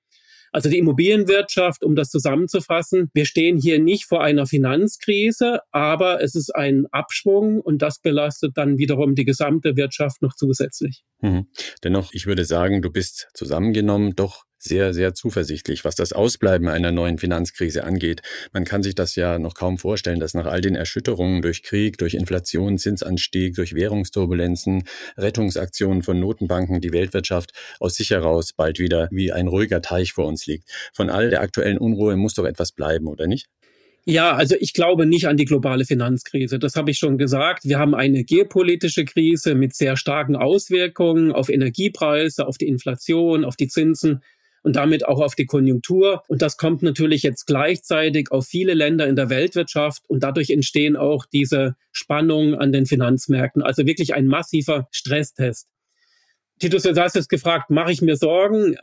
Also 0.56 0.70
die 0.70 0.78
Immobilienwirtschaft, 0.78 1.84
um 1.84 1.94
das 1.94 2.08
zusammenzufassen, 2.08 3.10
wir 3.12 3.26
stehen 3.26 3.58
hier 3.58 3.78
nicht 3.78 4.06
vor 4.06 4.22
einer 4.22 4.46
Finanzkrise, 4.46 5.60
aber 5.70 6.22
es 6.22 6.34
ist 6.34 6.48
ein 6.54 6.86
Abschwung 6.92 7.60
und 7.60 7.82
das 7.82 8.00
belastet 8.00 8.56
dann 8.56 8.78
wiederum 8.78 9.14
die 9.14 9.26
gesamte 9.26 9.76
Wirtschaft 9.76 10.22
noch 10.22 10.34
zusätzlich. 10.34 11.04
Mhm. 11.20 11.48
Dennoch, 11.84 12.14
ich 12.14 12.24
würde 12.24 12.46
sagen, 12.46 12.80
du 12.80 12.90
bist 12.90 13.28
zusammengenommen 13.34 14.16
doch 14.16 14.45
sehr, 14.58 14.94
sehr 14.94 15.14
zuversichtlich, 15.14 15.84
was 15.84 15.94
das 15.94 16.12
Ausbleiben 16.12 16.68
einer 16.68 16.92
neuen 16.92 17.18
Finanzkrise 17.18 17.84
angeht. 17.84 18.22
Man 18.52 18.64
kann 18.64 18.82
sich 18.82 18.94
das 18.94 19.14
ja 19.14 19.38
noch 19.38 19.54
kaum 19.54 19.78
vorstellen, 19.78 20.20
dass 20.20 20.34
nach 20.34 20.46
all 20.46 20.60
den 20.60 20.74
Erschütterungen 20.74 21.42
durch 21.42 21.62
Krieg, 21.62 21.98
durch 21.98 22.14
Inflation, 22.14 22.78
Zinsanstieg, 22.78 23.54
durch 23.54 23.74
Währungsturbulenzen, 23.74 24.84
Rettungsaktionen 25.16 26.02
von 26.02 26.18
Notenbanken 26.18 26.80
die 26.80 26.92
Weltwirtschaft 26.92 27.52
aus 27.80 27.94
sich 27.94 28.10
heraus 28.10 28.52
bald 28.52 28.78
wieder 28.78 29.08
wie 29.10 29.32
ein 29.32 29.48
ruhiger 29.48 29.82
Teich 29.82 30.12
vor 30.12 30.26
uns 30.26 30.46
liegt. 30.46 30.70
Von 30.92 31.10
all 31.10 31.30
der 31.30 31.40
aktuellen 31.40 31.78
Unruhe 31.78 32.16
muss 32.16 32.34
doch 32.34 32.44
etwas 32.44 32.72
bleiben, 32.72 33.06
oder 33.06 33.26
nicht? 33.26 33.46
Ja, 34.08 34.36
also 34.36 34.54
ich 34.60 34.72
glaube 34.72 35.04
nicht 35.04 35.26
an 35.26 35.36
die 35.36 35.46
globale 35.46 35.84
Finanzkrise. 35.84 36.60
Das 36.60 36.76
habe 36.76 36.92
ich 36.92 36.98
schon 36.98 37.18
gesagt. 37.18 37.64
Wir 37.64 37.80
haben 37.80 37.92
eine 37.92 38.22
geopolitische 38.22 39.04
Krise 39.04 39.56
mit 39.56 39.74
sehr 39.74 39.96
starken 39.96 40.36
Auswirkungen 40.36 41.32
auf 41.32 41.48
Energiepreise, 41.48 42.46
auf 42.46 42.56
die 42.56 42.68
Inflation, 42.68 43.44
auf 43.44 43.56
die 43.56 43.66
Zinsen 43.66 44.22
und 44.66 44.74
damit 44.74 45.06
auch 45.06 45.20
auf 45.20 45.36
die 45.36 45.46
Konjunktur. 45.46 46.24
Und 46.26 46.42
das 46.42 46.56
kommt 46.56 46.82
natürlich 46.82 47.22
jetzt 47.22 47.46
gleichzeitig 47.46 48.32
auf 48.32 48.48
viele 48.48 48.74
Länder 48.74 49.06
in 49.06 49.14
der 49.14 49.30
Weltwirtschaft 49.30 50.02
und 50.08 50.24
dadurch 50.24 50.50
entstehen 50.50 50.96
auch 50.96 51.24
diese 51.24 51.76
Spannungen 51.92 52.56
an 52.56 52.72
den 52.72 52.84
Finanzmärkten. 52.84 53.62
Also 53.62 53.86
wirklich 53.86 54.14
ein 54.14 54.26
massiver 54.26 54.88
Stresstest. 54.90 55.68
Titus, 56.58 56.82
du 56.82 57.00
hast 57.00 57.14
jetzt 57.14 57.28
gefragt, 57.28 57.70
mache 57.70 57.92
ich 57.92 58.02
mir 58.02 58.16
Sorgen? 58.16 58.74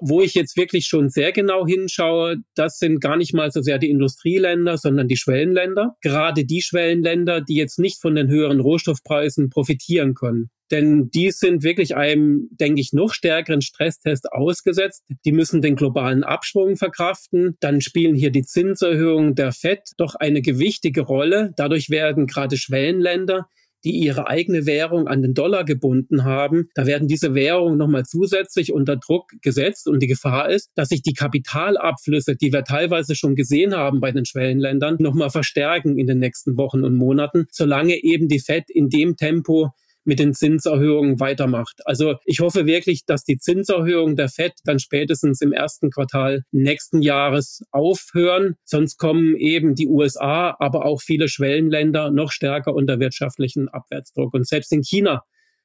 Wo 0.00 0.22
ich 0.22 0.34
jetzt 0.34 0.56
wirklich 0.56 0.86
schon 0.86 1.08
sehr 1.08 1.30
genau 1.30 1.68
hinschaue, 1.68 2.38
das 2.56 2.80
sind 2.80 3.00
gar 3.00 3.16
nicht 3.16 3.32
mal 3.32 3.52
so 3.52 3.62
sehr 3.62 3.78
die 3.78 3.90
Industrieländer, 3.90 4.76
sondern 4.76 5.06
die 5.06 5.16
Schwellenländer. 5.16 5.94
Gerade 6.00 6.44
die 6.44 6.62
Schwellenländer, 6.62 7.42
die 7.42 7.54
jetzt 7.54 7.78
nicht 7.78 8.00
von 8.00 8.16
den 8.16 8.28
höheren 8.28 8.58
Rohstoffpreisen 8.58 9.50
profitieren 9.50 10.14
können. 10.14 10.50
Denn 10.72 11.10
die 11.10 11.30
sind 11.30 11.62
wirklich 11.62 11.94
einem, 11.94 12.48
denke 12.50 12.80
ich, 12.80 12.92
noch 12.92 13.12
stärkeren 13.12 13.60
Stresstest 13.60 14.32
ausgesetzt. 14.32 15.04
Die 15.24 15.32
müssen 15.32 15.60
den 15.60 15.76
globalen 15.76 16.24
Abschwung 16.24 16.76
verkraften. 16.76 17.56
Dann 17.60 17.82
spielen 17.82 18.14
hier 18.14 18.30
die 18.30 18.42
Zinserhöhungen 18.42 19.34
der 19.34 19.52
FED 19.52 19.82
doch 19.98 20.14
eine 20.14 20.40
gewichtige 20.40 21.02
Rolle. 21.02 21.52
Dadurch 21.56 21.90
werden 21.90 22.26
gerade 22.26 22.56
Schwellenländer 22.56 23.46
die 23.84 23.98
ihre 23.98 24.28
eigene 24.28 24.66
Währung 24.66 25.08
an 25.08 25.22
den 25.22 25.34
Dollar 25.34 25.64
gebunden 25.64 26.24
haben, 26.24 26.68
da 26.74 26.86
werden 26.86 27.08
diese 27.08 27.34
Währungen 27.34 27.78
nochmal 27.78 28.04
zusätzlich 28.04 28.72
unter 28.72 28.96
Druck 28.96 29.32
gesetzt 29.42 29.88
und 29.88 30.00
die 30.00 30.06
Gefahr 30.06 30.50
ist, 30.50 30.70
dass 30.74 30.90
sich 30.90 31.02
die 31.02 31.14
Kapitalabflüsse, 31.14 32.36
die 32.36 32.52
wir 32.52 32.64
teilweise 32.64 33.14
schon 33.14 33.34
gesehen 33.34 33.74
haben 33.74 34.00
bei 34.00 34.12
den 34.12 34.24
Schwellenländern, 34.24 34.96
nochmal 35.00 35.30
verstärken 35.30 35.98
in 35.98 36.06
den 36.06 36.18
nächsten 36.18 36.56
Wochen 36.56 36.84
und 36.84 36.94
Monaten, 36.94 37.46
solange 37.50 38.02
eben 38.02 38.28
die 38.28 38.40
Fed 38.40 38.70
in 38.70 38.88
dem 38.88 39.16
Tempo 39.16 39.70
mit 40.04 40.18
den 40.18 40.34
Zinserhöhungen 40.34 41.20
weitermacht. 41.20 41.80
Also 41.84 42.16
ich 42.24 42.40
hoffe 42.40 42.66
wirklich, 42.66 43.04
dass 43.06 43.24
die 43.24 43.38
Zinserhöhungen 43.38 44.16
der 44.16 44.28
FED 44.28 44.52
dann 44.64 44.78
spätestens 44.78 45.40
im 45.40 45.52
ersten 45.52 45.90
Quartal 45.90 46.42
nächsten 46.50 47.02
Jahres 47.02 47.62
aufhören. 47.70 48.56
Sonst 48.64 48.98
kommen 48.98 49.36
eben 49.36 49.74
die 49.74 49.88
USA, 49.88 50.56
aber 50.58 50.84
auch 50.84 51.00
viele 51.00 51.28
Schwellenländer 51.28 52.10
noch 52.10 52.32
stärker 52.32 52.74
unter 52.74 53.00
wirtschaftlichen 53.00 53.68
Abwärtsdruck. 53.68 54.34
Und 54.34 54.46
selbst 54.46 54.72
in 54.72 54.82
China 54.82 55.22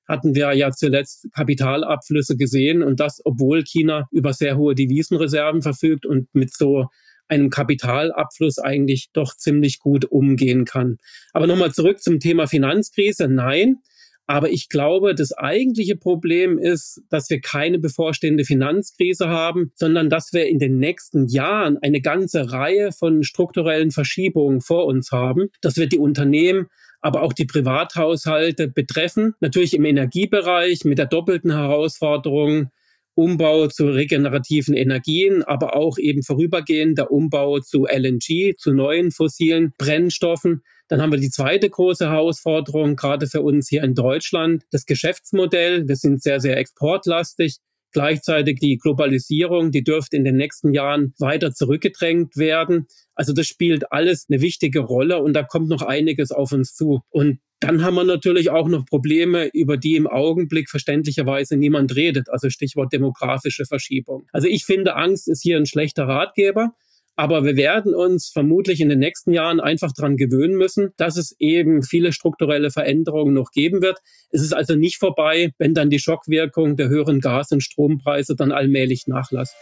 hatten 0.08 0.36
wir 0.36 0.53
ja 0.53 0.72
zuletzt 0.72 1.27
Kapitalabflüsse 1.34 2.38
gesehen 2.38 2.82
und 2.82 3.00
das, 3.00 3.20
obwohl 3.25 3.63
China 3.63 4.08
über 4.12 4.34
sehr 4.34 4.58
hohe 4.58 4.74
Devisenreserven 4.74 5.62
verfügt 5.62 6.06
und 6.06 6.34
mit 6.34 6.53
so 6.53 6.86
einem 7.27 7.50
Kapitalabfluss 7.50 8.58
eigentlich 8.58 9.10
doch 9.12 9.36
ziemlich 9.36 9.79
gut 9.79 10.06
umgehen 10.06 10.63
kann. 10.63 10.98
Aber 11.34 11.46
nochmal 11.46 11.74
zurück 11.74 12.01
zum 12.01 12.20
Thema 12.20 12.48
Finanzkrise. 12.48 13.27
Nein, 13.27 13.79
aber 14.27 14.50
ich 14.50 14.69
glaube, 14.69 15.15
das 15.15 15.31
eigentliche 15.31 15.96
Problem 15.96 16.60
ist, 16.60 17.01
dass 17.10 17.29
wir 17.29 17.39
keine 17.39 17.79
bevorstehende 17.79 18.43
Finanzkrise 18.43 19.29
haben, 19.29 19.72
sondern 19.75 20.10
dass 20.10 20.34
wir 20.34 20.48
in 20.48 20.60
den 20.60 20.77
nächsten 20.77 21.27
Jahren 21.27 21.77
eine 21.81 22.01
ganze 22.01 22.51
Reihe 22.51 22.91
von 22.91 23.24
strukturellen 23.24 23.91
Verschiebungen 23.91 24.62
vor 24.62 24.86
uns 24.86 25.12
haben. 25.12 25.48
Das 25.62 25.77
wird 25.77 25.93
die 25.93 26.00
Unternehmen 26.00 26.67
aber 27.00 27.22
auch 27.22 27.34
die 27.34 27.46
Privathaushalte 27.46 28.67
betreffen. 28.67 29.34
Natürlich 29.39 29.75
im 29.75 29.86
Energiebereich 29.86 30.84
mit 30.84 30.98
der 30.98 31.05
doppelten 31.05 31.51
Herausforderung 31.51 32.72
Umbau 33.17 33.67
zu 33.67 33.88
regenerativen 33.88 34.75
Energien, 34.75 35.41
aber 35.41 35.75
auch 35.75 35.98
eben 35.98 36.22
vorübergehend 36.22 37.00
der 37.00 37.12
Umbau 37.12 37.60
zu 37.60 37.86
LNG, 37.86 38.55
zu 38.57 38.74
neuen 38.74 39.12
fossilen 39.12 39.74
Brennstoffen. 39.77 40.62
Dann 40.88 41.01
haben 41.01 41.12
wir 41.12 41.20
die 41.20 41.29
zweite 41.29 41.70
große 41.70 42.10
Herausforderung, 42.10 42.96
gerade 42.96 43.27
für 43.27 43.41
uns 43.41 43.67
hier 43.67 43.84
in 43.84 43.94
Deutschland, 43.94 44.63
das 44.72 44.86
Geschäftsmodell. 44.86 45.88
Wir 45.88 45.96
sind 45.96 46.22
sehr, 46.22 46.39
sehr 46.39 46.58
exportlastig. 46.58 47.58
Gleichzeitig 47.94 48.60
die 48.60 48.77
Globalisierung, 48.77 49.72
die 49.72 49.84
dürfte 49.84 50.17
in 50.17 50.24
den 50.24 50.36
nächsten 50.36 50.74
Jahren 50.74 51.13
weiter 51.20 51.53
zurückgedrängt 51.53 52.36
werden. 52.36 52.88
Also 53.15 53.34
das 53.34 53.48
spielt 53.48 53.91
alles 53.91 54.27
eine 54.29 54.41
wichtige 54.41 54.82
Rolle 54.82 55.22
und 55.22 55.34
da 55.34 55.44
kommt 55.44 55.70
noch 55.70 55.82
einiges 55.82 56.32
auf 56.32 56.51
uns 56.51 56.75
zu. 56.75 57.01
Und 57.10 57.39
dann 57.60 57.84
haben 57.84 57.96
wir 57.96 58.03
natürlich 58.03 58.50
auch 58.51 58.67
noch 58.67 58.86
Probleme, 58.86 59.50
über 59.53 59.77
die 59.77 59.96
im 59.96 60.06
Augenblick 60.06 60.70
verständlicherweise 60.70 61.58
niemand 61.58 61.96
redet. 61.96 62.29
Also 62.29 62.50
Stichwort 62.50 62.94
demografische 62.94 63.65
Verschiebung. 63.65 64.27
Also 64.32 64.48
ich 64.48 64.65
finde, 64.65 64.96
Angst 64.96 65.27
ist 65.27 65.41
hier 65.41 65.58
ein 65.58 65.65
schlechter 65.65 66.08
Ratgeber. 66.08 66.74
Aber 67.19 67.43
wir 67.43 67.57
werden 67.57 67.95
uns 67.95 68.29
vermutlich 68.29 68.79
in 68.79 68.89
den 68.89 69.00
nächsten 69.00 69.31
Jahren 69.31 69.59
einfach 69.59 69.91
daran 69.91 70.17
gewöhnen 70.17 70.55
müssen, 70.55 70.93
dass 70.97 71.17
es 71.17 71.36
eben 71.39 71.81
viele 71.81 72.13
strukturelle 72.13 72.69
Veränderungen 72.69 73.33
noch 73.33 73.50
geben 73.50 73.81
wird. 73.81 73.97
Es 74.29 74.43
ist 74.43 74.53
also 74.53 74.75
nicht 74.75 75.00
vorbei, 75.00 75.51
wenn 75.57 75.74
dann 75.74 75.89
die 75.89 75.97
Schockwirkung 75.97 76.75
der 76.75 76.89
höheren 76.89 77.19
Gas- 77.19 77.51
und 77.51 77.63
Strompreise 77.63 78.36
dann 78.36 78.51
allmählich 78.51 79.07
nachlässt. 79.07 79.55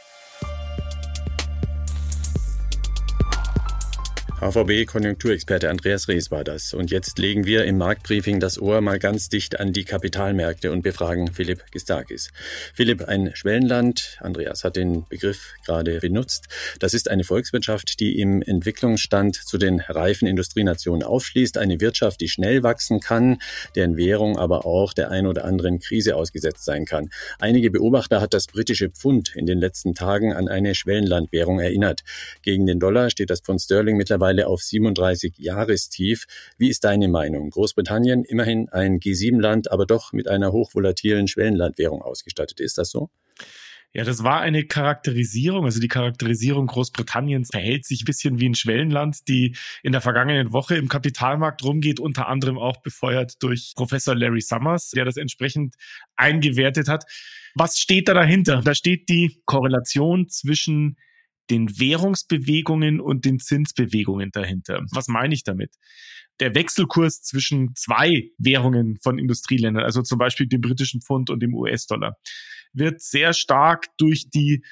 HVB-Konjunkturexperte 4.42 5.70
Andreas 5.70 6.10
Rees 6.10 6.30
war 6.30 6.44
das. 6.44 6.74
Und 6.74 6.92
jetzt 6.92 7.18
legen 7.20 7.46
wir 7.46 7.64
im 7.64 7.78
Marktbriefing 7.78 8.42
das 8.42 8.62
Ohr 8.62 8.82
mal 8.82 9.00
ganz 9.00 9.30
dicht 9.30 9.62
an 9.62 9.72
die 9.72 9.86
Kapitalmärkte 9.86 10.74
und 10.74 10.82
befragen 10.82 11.32
Philipp 11.32 11.72
Gistakis. 11.72 12.32
Philipp, 12.74 13.04
ein 13.08 13.32
Schwellenland, 13.34 14.18
Andreas 14.20 14.66
hat 14.66 14.76
den 14.76 15.08
Begriff 15.08 15.54
gerade 15.66 16.00
benutzt. 16.00 16.48
Das 16.80 16.94
ist 16.94 17.10
eine 17.10 17.24
Volkswirtschaft, 17.24 18.02
die 18.02 18.20
im 18.20 18.42
Entwicklungsstand 18.42 19.36
zu 19.38 19.58
den 19.58 19.80
reifen 19.80 20.28
Industrienationen 20.28 21.04
aufschließt. 21.04 21.58
Eine 21.58 21.80
Wirtschaft, 21.80 22.20
die 22.20 22.28
schnell 22.28 22.62
wachsen 22.62 23.00
kann, 23.00 23.38
deren 23.76 23.96
Währung 23.96 24.38
aber 24.38 24.66
auch 24.66 24.92
der 24.92 25.12
ein 25.12 25.28
oder 25.28 25.46
anderen 25.46 25.80
Krise 25.80 26.18
ausgesetzt 26.18 26.66
sein 26.66 26.84
kann. 26.84 27.10
Einige 27.40 27.72
Beobachter 27.72 28.20
hat 28.20 28.34
das 28.34 28.48
britische 28.48 28.90
Pfund 28.90 29.34
in 29.34 29.46
den 29.46 29.60
letzten 29.60 29.96
Tagen 29.96 30.34
an 30.34 30.50
eine 30.50 30.76
Schwellenlandwährung 30.76 31.62
erinnert. 31.62 32.04
Gegen 32.42 32.66
den 32.66 32.82
Dollar 32.82 33.10
steht 33.10 33.30
das 33.30 33.40
Pfund 33.40 33.62
Sterling 33.62 33.96
mittlerweile 33.96 34.35
mittlerweile 34.36 34.48
auf 34.48 34.62
37 34.62 35.34
Jahrestief. 35.38 36.26
Wie 36.58 36.70
ist 36.70 36.84
deine 36.84 37.08
Meinung? 37.08 37.50
Großbritannien, 37.50 38.24
immerhin 38.24 38.70
ein 38.70 39.00
G7-Land, 39.00 39.72
aber 39.72 39.86
doch 39.86 40.14
mit 40.14 40.28
einer 40.28 40.52
hochvolatilen 40.52 41.28
Schwellenlandwährung 41.28 42.02
ausgestattet. 42.02 42.60
Ist 42.60 42.78
das 42.78 42.90
so? 42.90 43.10
Ja, 43.94 44.04
das 44.04 44.24
war 44.24 44.42
eine 44.42 44.66
Charakterisierung. 44.66 45.64
Also 45.64 45.80
die 45.80 45.88
Charakterisierung 45.88 46.68
Großbritanniens 46.68 47.50
verhält 47.52 47.86
sich 47.86 48.02
ein 48.02 48.06
bisschen 48.06 48.40
wie 48.40 48.50
ein 48.50 48.56
Schwellenland, 48.56 49.28
die 49.30 49.56
in 49.84 49.94
der 49.94 50.02
vergangenen 50.02 50.52
Woche 50.52 50.76
im 50.76 50.90
Kapitalmarkt 50.90 51.64
rumgeht, 51.64 52.02
unter 52.02 52.28
anderem 52.28 52.58
auch 52.58 52.82
befeuert 52.82 53.42
durch 53.42 53.72
Professor 53.76 54.14
Larry 54.14 54.42
Summers, 54.42 54.90
der 54.90 55.06
das 55.06 55.16
entsprechend 55.16 55.76
eingewertet 56.18 56.90
hat. 56.90 57.06
Was 57.56 57.78
steht 57.78 58.10
da 58.10 58.14
dahinter? 58.14 58.62
Da 58.62 58.76
steht 58.76 59.08
die 59.08 59.42
Korrelation 59.46 60.28
zwischen 60.28 60.98
den 61.50 61.80
Währungsbewegungen 61.80 63.00
und 63.00 63.26
den 63.26 63.40
Zinsbewegungen 63.40 64.32
dahinter. 64.32 64.84
Was 64.92 65.08
meine 65.08 65.34
ich 65.34 65.44
damit? 65.44 65.76
Der 66.40 66.54
Wechselkurs 66.54 67.22
zwischen 67.22 67.76
zwei 67.76 68.30
Währungen 68.38 68.98
von 69.02 69.18
Industrieländern, 69.18 69.84
also 69.84 70.02
zum 70.02 70.18
Beispiel 70.18 70.48
dem 70.48 70.62
britischen 70.62 71.02
Pfund 71.02 71.30
und 71.30 71.42
dem 71.42 71.54
US-Dollar, 71.54 72.18
wird 72.74 73.02
sehr 73.02 73.34
stark 73.34 73.86
durch 73.98 74.30
die 74.30 74.64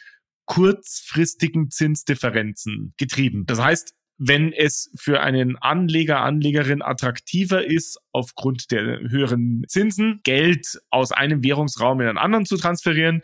kurzfristigen 0.45 1.69
Zinsdifferenzen 1.69 2.93
getrieben. 2.97 3.45
Das 3.45 3.61
heißt, 3.61 3.93
wenn 4.17 4.53
es 4.53 4.91
für 4.95 5.21
einen 5.21 5.57
Anleger, 5.57 6.21
Anlegerin 6.21 6.81
attraktiver 6.81 7.65
ist, 7.65 7.97
aufgrund 8.11 8.71
der 8.71 8.99
höheren 9.09 9.63
Zinsen 9.67 10.19
Geld 10.23 10.79
aus 10.89 11.11
einem 11.11 11.43
Währungsraum 11.43 12.01
in 12.01 12.07
einen 12.07 12.17
anderen 12.17 12.45
zu 12.45 12.57
transferieren, 12.57 13.21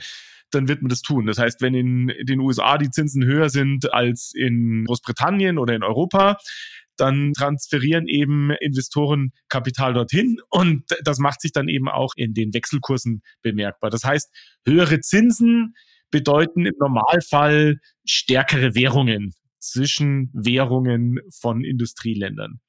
dann 0.51 0.67
wird 0.67 0.81
man 0.81 0.89
das 0.89 1.01
tun. 1.01 1.25
Das 1.25 1.37
heißt, 1.37 1.61
wenn 1.61 1.73
in 1.73 2.07
den 2.25 2.39
USA 2.39 2.77
die 2.77 2.89
Zinsen 2.89 3.25
höher 3.25 3.49
sind 3.49 3.93
als 3.93 4.31
in 4.33 4.85
Großbritannien 4.85 5.57
oder 5.57 5.75
in 5.75 5.83
Europa, 5.83 6.37
dann 6.97 7.33
transferieren 7.33 8.07
eben 8.07 8.51
Investoren 8.51 9.31
Kapital 9.47 9.93
dorthin 9.93 10.37
und 10.49 10.83
das 11.03 11.19
macht 11.19 11.41
sich 11.41 11.51
dann 11.51 11.69
eben 11.69 11.87
auch 11.87 12.13
in 12.15 12.33
den 12.33 12.53
Wechselkursen 12.53 13.21
bemerkbar. 13.41 13.89
Das 13.89 14.03
heißt, 14.03 14.29
höhere 14.65 14.99
Zinsen 14.99 15.75
bedeuten 16.11 16.65
im 16.65 16.75
Normalfall 16.79 17.79
stärkere 18.05 18.75
Währungen 18.75 19.33
zwischen 19.59 20.29
Währungen 20.33 21.19
von 21.29 21.63
Industrieländern. 21.63 22.59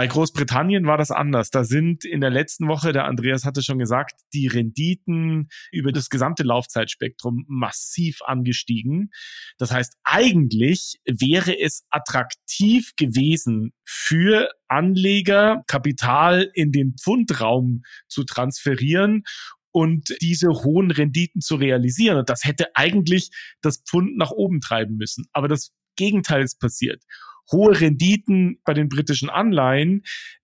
Bei 0.00 0.06
Großbritannien 0.06 0.86
war 0.86 0.96
das 0.96 1.10
anders. 1.10 1.50
Da 1.50 1.62
sind 1.62 2.06
in 2.06 2.22
der 2.22 2.30
letzten 2.30 2.68
Woche, 2.68 2.94
der 2.94 3.04
Andreas 3.04 3.44
hatte 3.44 3.62
schon 3.62 3.78
gesagt, 3.78 4.18
die 4.32 4.46
Renditen 4.46 5.50
über 5.72 5.92
das 5.92 6.08
gesamte 6.08 6.42
Laufzeitspektrum 6.42 7.44
massiv 7.48 8.22
angestiegen. 8.22 9.10
Das 9.58 9.72
heißt, 9.72 9.98
eigentlich 10.02 11.02
wäre 11.04 11.60
es 11.60 11.84
attraktiv 11.90 12.92
gewesen 12.96 13.74
für 13.84 14.48
Anleger, 14.68 15.64
Kapital 15.66 16.50
in 16.54 16.72
den 16.72 16.94
Pfundraum 16.98 17.82
zu 18.08 18.24
transferieren 18.24 19.24
und 19.70 20.16
diese 20.22 20.48
hohen 20.48 20.90
Renditen 20.92 21.42
zu 21.42 21.56
realisieren. 21.56 22.16
Und 22.16 22.30
das 22.30 22.44
hätte 22.44 22.68
eigentlich 22.74 23.32
das 23.60 23.82
Pfund 23.86 24.16
nach 24.16 24.30
oben 24.30 24.62
treiben 24.62 24.96
müssen. 24.96 25.26
Aber 25.34 25.46
das 25.46 25.72
Gegenteil 25.96 26.42
ist 26.42 26.58
passiert 26.58 27.04
hohe 27.52 27.80
Renditen 27.80 28.60
bei 28.64 28.74
den 28.74 28.88
britischen 28.88 29.30
Anleihen 29.30 30.02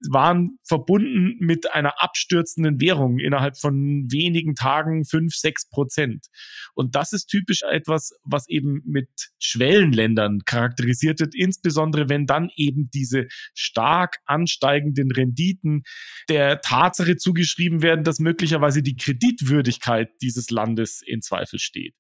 waren 0.09 0.59
verbunden 0.65 1.37
mit 1.39 1.73
einer 1.73 2.03
abstürzenden 2.03 2.81
Währung 2.81 3.19
innerhalb 3.19 3.59
von 3.59 4.07
wenigen 4.11 4.55
Tagen 4.55 5.05
fünf, 5.05 5.35
sechs 5.35 5.69
Prozent. 5.69 6.27
Und 6.75 6.95
das 6.95 7.13
ist 7.13 7.27
typisch 7.27 7.63
etwas, 7.63 8.13
was 8.25 8.49
eben 8.49 8.83
mit 8.85 9.09
Schwellenländern 9.39 10.41
charakterisiert 10.45 11.21
wird, 11.21 11.35
insbesondere 11.35 12.09
wenn 12.09 12.27
dann 12.27 12.51
eben 12.57 12.91
diese 12.93 13.27
stark 13.55 14.19
ansteigenden 14.25 15.11
Renditen 15.11 15.83
der 16.29 16.61
Tatsache 16.61 17.17
zugeschrieben 17.17 17.83
werden, 17.83 18.05
dass 18.05 18.19
möglicherweise 18.19 18.83
die 18.83 18.97
Kreditwürdigkeit 18.97 20.11
dieses 20.21 20.51
Landes 20.51 21.03
in 21.05 21.23
Zweifel 21.23 21.59
steht. 21.59 21.95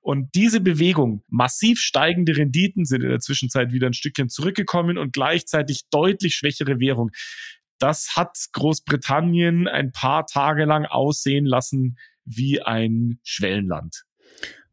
Und 0.00 0.34
diese 0.34 0.60
Bewegung, 0.60 1.22
massiv 1.28 1.78
steigende 1.78 2.36
Renditen 2.36 2.84
sind 2.84 3.02
in 3.02 3.10
der 3.10 3.20
Zwischenzeit 3.20 3.72
wieder 3.72 3.86
ein 3.86 3.92
Stückchen 3.92 4.28
zurückgekommen 4.42 4.98
und 4.98 5.12
gleichzeitig 5.12 5.82
deutlich 5.90 6.34
schwächere 6.34 6.80
Währung. 6.80 7.10
Das 7.78 8.16
hat 8.16 8.36
Großbritannien 8.52 9.68
ein 9.68 9.92
paar 9.92 10.26
Tage 10.26 10.64
lang 10.64 10.84
aussehen 10.84 11.46
lassen 11.46 11.96
wie 12.24 12.60
ein 12.62 13.18
Schwellenland. 13.24 14.02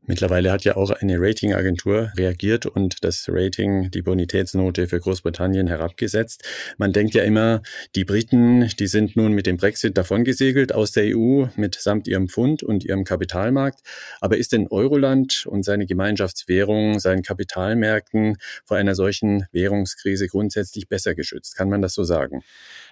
Mittlerweile 0.09 0.51
hat 0.51 0.63
ja 0.63 0.75
auch 0.75 0.89
eine 0.89 1.17
Ratingagentur 1.19 2.11
reagiert 2.17 2.65
und 2.65 3.03
das 3.03 3.27
Rating, 3.29 3.91
die 3.91 4.01
Bonitätsnote 4.01 4.87
für 4.87 4.99
Großbritannien 4.99 5.67
herabgesetzt. 5.67 6.43
Man 6.79 6.93
denkt 6.93 7.13
ja 7.13 7.21
immer, 7.21 7.61
die 7.93 8.05
Briten, 8.05 8.67
die 8.79 8.87
sind 8.87 9.15
nun 9.15 9.33
mit 9.33 9.45
dem 9.45 9.57
Brexit 9.57 9.99
davongesegelt 9.99 10.73
aus 10.73 10.93
der 10.93 11.15
EU 11.15 11.45
mitsamt 11.57 12.07
ihrem 12.07 12.27
Pfund 12.27 12.63
und 12.63 12.83
ihrem 12.83 13.03
Kapitalmarkt. 13.03 13.81
Aber 14.19 14.37
ist 14.37 14.51
denn 14.51 14.65
Euroland 14.71 15.45
und 15.45 15.61
seine 15.61 15.85
Gemeinschaftswährung, 15.85 16.97
seinen 16.99 17.21
Kapitalmärkten 17.21 18.37
vor 18.65 18.77
einer 18.77 18.95
solchen 18.95 19.45
Währungskrise 19.51 20.25
grundsätzlich 20.25 20.89
besser 20.89 21.13
geschützt? 21.13 21.55
Kann 21.55 21.69
man 21.69 21.83
das 21.83 21.93
so 21.93 22.03
sagen? 22.03 22.41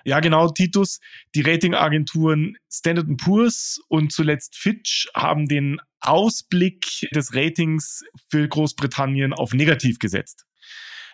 Ja, 0.06 0.20
genau, 0.20 0.50
Titus. 0.50 1.00
Die 1.34 1.42
Ratingagenturen 1.42 2.58
Standard 2.72 3.08
Poor's 3.18 3.82
und 3.88 4.12
zuletzt 4.12 4.56
Fitch 4.56 5.10
haben 5.16 5.48
den 5.48 5.80
Ausblick 6.08 7.08
des 7.14 7.36
Ratings 7.36 8.04
für 8.30 8.48
Großbritannien 8.48 9.34
auf 9.34 9.54
negativ 9.54 10.00
gesetzt. 10.00 10.46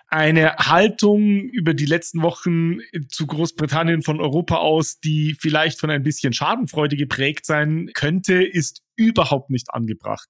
Eine 0.07 0.55
Haltung 0.57 1.49
über 1.49 1.73
die 1.73 1.87
letzten 1.87 2.21
Wochen 2.21 2.77
zu 3.09 3.25
Großbritannien 3.25 4.03
von 4.03 4.21
Europa 4.21 4.57
aus, 4.57 4.99
die 4.99 5.35
vielleicht 5.39 5.79
von 5.79 5.89
ein 5.89 6.03
bisschen 6.03 6.33
Schadenfreude 6.33 6.95
geprägt 6.95 7.47
sein 7.47 7.89
könnte, 7.95 8.43
ist 8.43 8.83
überhaupt 8.95 9.49
nicht 9.49 9.73
angebracht. 9.73 10.29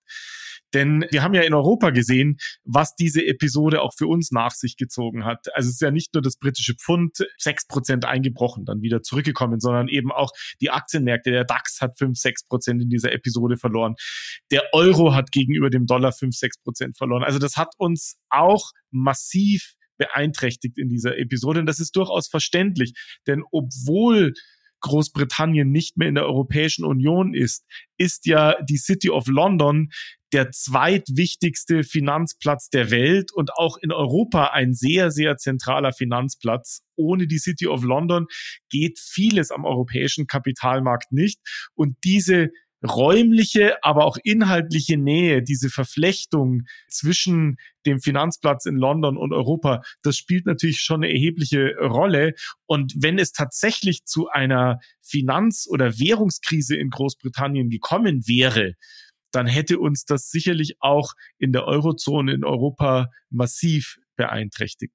Denn 0.73 1.05
wir 1.11 1.21
haben 1.21 1.33
ja 1.33 1.41
in 1.43 1.53
Europa 1.53 1.91
gesehen, 1.91 2.37
was 2.63 2.95
diese 2.95 3.25
Episode 3.25 3.81
auch 3.81 3.93
für 3.95 4.07
uns 4.07 4.31
nach 4.31 4.51
sich 4.51 4.75
gezogen 4.75 5.23
hat. 5.23 5.53
Also 5.53 5.69
es 5.69 5.75
ist 5.75 5.81
ja 5.81 5.91
nicht 5.91 6.13
nur 6.13 6.23
das 6.23 6.37
britische 6.37 6.73
Pfund 6.73 7.25
sechs 7.37 7.67
Prozent 7.67 8.05
eingebrochen, 8.05 8.65
dann 8.65 8.81
wieder 8.81 9.03
zurückgekommen, 9.03 9.59
sondern 9.59 9.87
eben 9.87 10.11
auch 10.11 10.31
die 10.61 10.71
Aktienmärkte. 10.71 11.31
Der 11.31 11.45
DAX 11.45 11.79
hat 11.81 11.97
fünf 11.97 12.17
sechs 12.17 12.45
Prozent 12.45 12.81
in 12.81 12.89
dieser 12.89 13.11
Episode 13.11 13.57
verloren. 13.57 13.95
Der 14.51 14.63
Euro 14.73 15.13
hat 15.13 15.31
gegenüber 15.31 15.69
dem 15.69 15.85
Dollar 15.85 16.11
fünf 16.11 16.35
sechs 16.35 16.57
Prozent 16.57 16.97
verloren. 16.97 17.23
Also 17.23 17.39
das 17.39 17.55
hat 17.55 17.73
uns 17.77 18.17
auch 18.29 18.71
massiv 18.91 19.75
beeinträchtigt 19.97 20.77
in 20.77 20.89
dieser 20.89 21.17
Episode. 21.17 21.59
Und 21.59 21.65
das 21.67 21.79
ist 21.79 21.95
durchaus 21.95 22.27
verständlich, 22.27 22.93
denn 23.27 23.43
obwohl 23.51 24.33
Großbritannien 24.83 25.71
nicht 25.71 25.97
mehr 25.97 26.09
in 26.09 26.15
der 26.15 26.25
Europäischen 26.25 26.85
Union 26.85 27.33
ist, 27.33 27.65
ist 27.97 28.25
ja 28.27 28.55
die 28.69 28.77
City 28.77 29.09
of 29.09 29.27
London 29.27 29.89
der 30.33 30.51
zweitwichtigste 30.51 31.83
Finanzplatz 31.83 32.69
der 32.69 32.89
Welt 32.89 33.31
und 33.31 33.51
auch 33.55 33.77
in 33.77 33.91
Europa 33.91 34.47
ein 34.47 34.73
sehr, 34.73 35.11
sehr 35.11 35.37
zentraler 35.37 35.93
Finanzplatz. 35.93 36.81
Ohne 36.95 37.27
die 37.27 37.37
City 37.37 37.67
of 37.67 37.83
London 37.83 38.25
geht 38.69 38.99
vieles 38.99 39.51
am 39.51 39.63
europäischen 39.63 40.25
Kapitalmarkt 40.25 41.11
nicht. 41.11 41.39
Und 41.75 41.97
diese 42.03 42.49
räumliche, 42.83 43.83
aber 43.83 44.05
auch 44.05 44.17
inhaltliche 44.23 44.97
Nähe, 44.97 45.41
diese 45.41 45.69
Verflechtung 45.69 46.63
zwischen 46.89 47.57
dem 47.85 47.99
Finanzplatz 47.99 48.65
in 48.65 48.75
London 48.75 49.17
und 49.17 49.33
Europa, 49.33 49.81
das 50.03 50.17
spielt 50.17 50.45
natürlich 50.45 50.81
schon 50.81 51.03
eine 51.03 51.13
erhebliche 51.13 51.75
Rolle. 51.81 52.33
Und 52.65 52.93
wenn 52.97 53.19
es 53.19 53.31
tatsächlich 53.31 54.05
zu 54.05 54.29
einer 54.29 54.79
Finanz- 55.01 55.67
oder 55.69 55.97
Währungskrise 55.97 56.75
in 56.75 56.89
Großbritannien 56.89 57.69
gekommen 57.69 58.27
wäre, 58.27 58.73
dann 59.31 59.47
hätte 59.47 59.79
uns 59.79 60.05
das 60.05 60.29
sicherlich 60.29 60.75
auch 60.79 61.13
in 61.39 61.51
der 61.51 61.65
Eurozone 61.65 62.33
in 62.33 62.43
Europa 62.43 63.07
massiv 63.29 63.97
beeinträchtigt. 64.15 64.93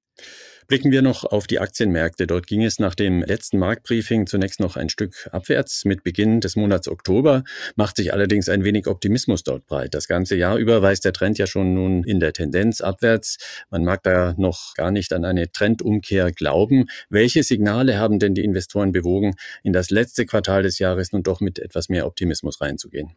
Blicken 0.67 0.91
wir 0.91 1.01
noch 1.01 1.23
auf 1.23 1.47
die 1.47 1.59
Aktienmärkte. 1.59 2.27
Dort 2.27 2.45
ging 2.45 2.63
es 2.63 2.77
nach 2.77 2.93
dem 2.93 3.21
letzten 3.23 3.57
Marktbriefing 3.57 4.27
zunächst 4.27 4.59
noch 4.59 4.75
ein 4.75 4.89
Stück 4.89 5.27
abwärts. 5.31 5.85
Mit 5.85 6.03
Beginn 6.03 6.41
des 6.41 6.55
Monats 6.55 6.87
Oktober 6.87 7.43
macht 7.75 7.95
sich 7.95 8.13
allerdings 8.13 8.49
ein 8.49 8.63
wenig 8.63 8.85
Optimismus 8.87 9.43
dort 9.43 9.65
breit. 9.65 9.93
Das 9.93 10.07
ganze 10.07 10.35
Jahr 10.35 10.57
über 10.57 10.81
weist 10.81 11.05
der 11.05 11.13
Trend 11.13 11.37
ja 11.37 11.47
schon 11.47 11.73
nun 11.73 12.03
in 12.03 12.19
der 12.19 12.33
Tendenz 12.33 12.81
abwärts. 12.81 13.37
Man 13.71 13.83
mag 13.83 14.03
da 14.03 14.35
noch 14.37 14.75
gar 14.75 14.91
nicht 14.91 15.11
an 15.13 15.25
eine 15.25 15.51
Trendumkehr 15.51 16.31
glauben. 16.31 16.85
Welche 17.09 17.41
Signale 17.41 17.97
haben 17.97 18.19
denn 18.19 18.35
die 18.35 18.43
Investoren 18.43 18.91
bewogen, 18.91 19.35
in 19.63 19.73
das 19.73 19.89
letzte 19.89 20.25
Quartal 20.25 20.63
des 20.63 20.77
Jahres 20.77 21.11
nun 21.13 21.23
doch 21.23 21.39
mit 21.41 21.57
etwas 21.57 21.89
mehr 21.89 22.05
Optimismus 22.05 22.61
reinzugehen? 22.61 23.15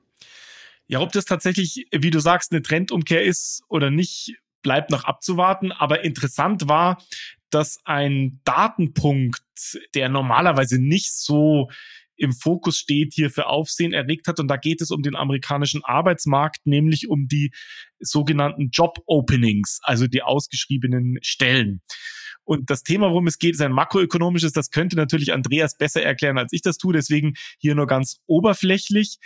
Ja, 0.87 1.01
ob 1.01 1.13
das 1.13 1.25
tatsächlich, 1.25 1.87
wie 1.93 2.11
du 2.11 2.21
sagst, 2.21 2.53
eine 2.53 2.63
Trendumkehr 2.63 3.23
ist 3.23 3.63
oder 3.69 3.91
nicht, 3.91 4.37
bleibt 4.63 4.91
noch 4.91 5.05
abzuwarten. 5.05 5.73
Aber 5.73 6.05
interessant 6.05 6.69
war, 6.69 7.03
dass 7.51 7.79
ein 7.85 8.41
Datenpunkt, 8.45 9.43
der 9.95 10.09
normalerweise 10.09 10.83
nicht 10.83 11.13
so 11.13 11.69
im 12.17 12.33
Fokus 12.33 12.79
steht, 12.79 13.13
hier 13.15 13.31
für 13.31 13.47
Aufsehen 13.47 13.93
erregt 13.93 14.29
hat. 14.29 14.39
Und 14.39 14.49
da 14.49 14.57
geht 14.57 14.81
es 14.81 14.91
um 14.91 15.03
den 15.03 15.17
amerikanischen 15.17 15.85
Arbeitsmarkt, 15.85 16.67
nämlich 16.67 17.09
um 17.09 17.27
die 17.27 17.51
sogenannten 17.99 18.71
Job 18.71 18.99
Openings, 19.07 19.81
also 19.83 20.07
die 20.07 20.23
ausgeschriebenen 20.23 21.19
Stellen. 21.23 21.83
Und 22.45 22.71
das 22.71 22.83
Thema, 22.83 23.11
worum 23.11 23.27
es 23.27 23.39
geht, 23.39 23.55
ist 23.55 23.61
ein 23.61 23.73
makroökonomisches. 23.73 24.53
Das 24.53 24.71
könnte 24.71 24.97
natürlich 24.97 25.33
Andreas 25.33 25.77
besser 25.77 26.03
erklären, 26.03 26.39
als 26.39 26.53
ich 26.53 26.63
das 26.63 26.77
tue. 26.77 26.93
Deswegen 26.93 27.35
hier 27.59 27.75
nur 27.75 27.87
ganz 27.87 28.21
oberflächlich. 28.27 29.19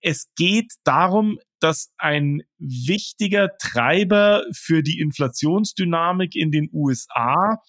Es 0.00 0.28
geht 0.36 0.72
darum, 0.84 1.38
dass 1.60 1.92
ein 1.98 2.42
wichtiger 2.58 3.50
Treiber 3.58 4.44
für 4.52 4.82
die 4.82 4.98
Inflationsdynamik 4.98 6.34
in 6.34 6.50
den 6.50 6.68
USA 6.72 7.60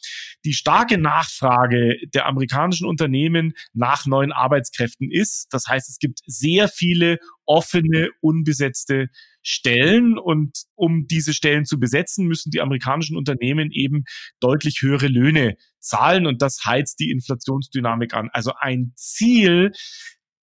die 0.45 0.53
starke 0.53 0.97
Nachfrage 0.97 1.97
der 2.13 2.25
amerikanischen 2.25 2.87
Unternehmen 2.87 3.53
nach 3.73 4.05
neuen 4.05 4.31
Arbeitskräften 4.31 5.11
ist. 5.11 5.47
Das 5.51 5.67
heißt, 5.67 5.89
es 5.89 5.99
gibt 5.99 6.19
sehr 6.25 6.67
viele 6.67 7.19
offene, 7.45 8.09
unbesetzte 8.21 9.07
Stellen 9.43 10.17
und 10.17 10.63
um 10.75 11.07
diese 11.07 11.33
Stellen 11.33 11.65
zu 11.65 11.79
besetzen, 11.79 12.27
müssen 12.27 12.51
die 12.51 12.61
amerikanischen 12.61 13.17
Unternehmen 13.17 13.71
eben 13.71 14.03
deutlich 14.39 14.81
höhere 14.81 15.07
Löhne 15.07 15.55
zahlen 15.79 16.27
und 16.27 16.41
das 16.41 16.63
heizt 16.65 16.99
die 16.99 17.09
Inflationsdynamik 17.09 18.13
an. 18.13 18.29
Also 18.31 18.53
ein 18.59 18.93
Ziel 18.95 19.71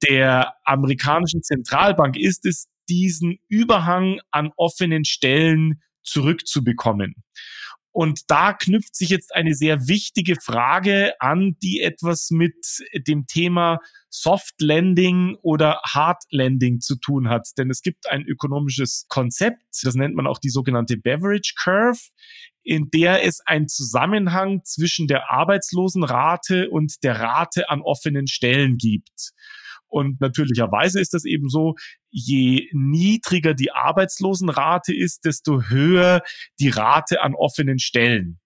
der 0.08 0.54
amerikanischen 0.64 1.42
Zentralbank 1.42 2.16
ist 2.16 2.44
es, 2.46 2.66
diesen 2.88 3.38
Überhang 3.48 4.20
an 4.31 4.53
offenen 4.57 5.05
Stellen 5.05 5.83
zurückzubekommen. 6.03 7.14
Und 7.90 8.31
da 8.31 8.53
knüpft 8.53 8.94
sich 8.94 9.09
jetzt 9.09 9.35
eine 9.35 9.55
sehr 9.55 9.88
wichtige 9.88 10.37
Frage 10.40 11.14
an, 11.20 11.57
die 11.62 11.81
etwas 11.81 12.31
mit 12.31 12.55
dem 12.94 13.27
Thema 13.27 13.81
Soft 14.09 14.55
Landing 14.61 15.37
oder 15.42 15.81
Hard 15.85 16.22
Landing 16.31 16.81
zu 16.81 16.96
tun 16.96 17.29
hat. 17.29 17.48
Denn 17.59 17.70
es 17.70 17.83
gibt 17.83 18.09
ein 18.09 18.22
ökonomisches 18.22 19.07
Konzept, 19.09 19.64
das 19.83 19.94
nennt 19.94 20.14
man 20.14 20.27
auch 20.27 20.38
die 20.38 20.51
sogenannte 20.51 20.96
Beverage 20.96 21.55
Curve, 21.61 21.98
in 22.62 22.90
der 22.90 23.24
es 23.24 23.40
einen 23.46 23.66
Zusammenhang 23.66 24.62
zwischen 24.64 25.09
der 25.09 25.31
Arbeitslosenrate 25.31 26.70
und 26.70 27.03
der 27.03 27.18
Rate 27.18 27.70
an 27.70 27.81
offenen 27.81 28.29
Stellen 28.29 28.77
gibt. 28.77 29.33
Und 29.88 30.20
natürlicherweise 30.20 31.01
ist 31.01 31.14
das 31.14 31.24
eben 31.24 31.48
so, 31.48 31.74
je 32.11 32.68
niedriger 32.72 33.55
die 33.55 33.72
Arbeitslosenrate 33.72 34.94
ist, 34.94 35.24
desto 35.24 35.62
höher 35.62 36.22
die 36.61 36.68
Rate 36.68 37.22
an 37.22 37.35
offenen 37.35 37.79
Stellen. 37.79 38.38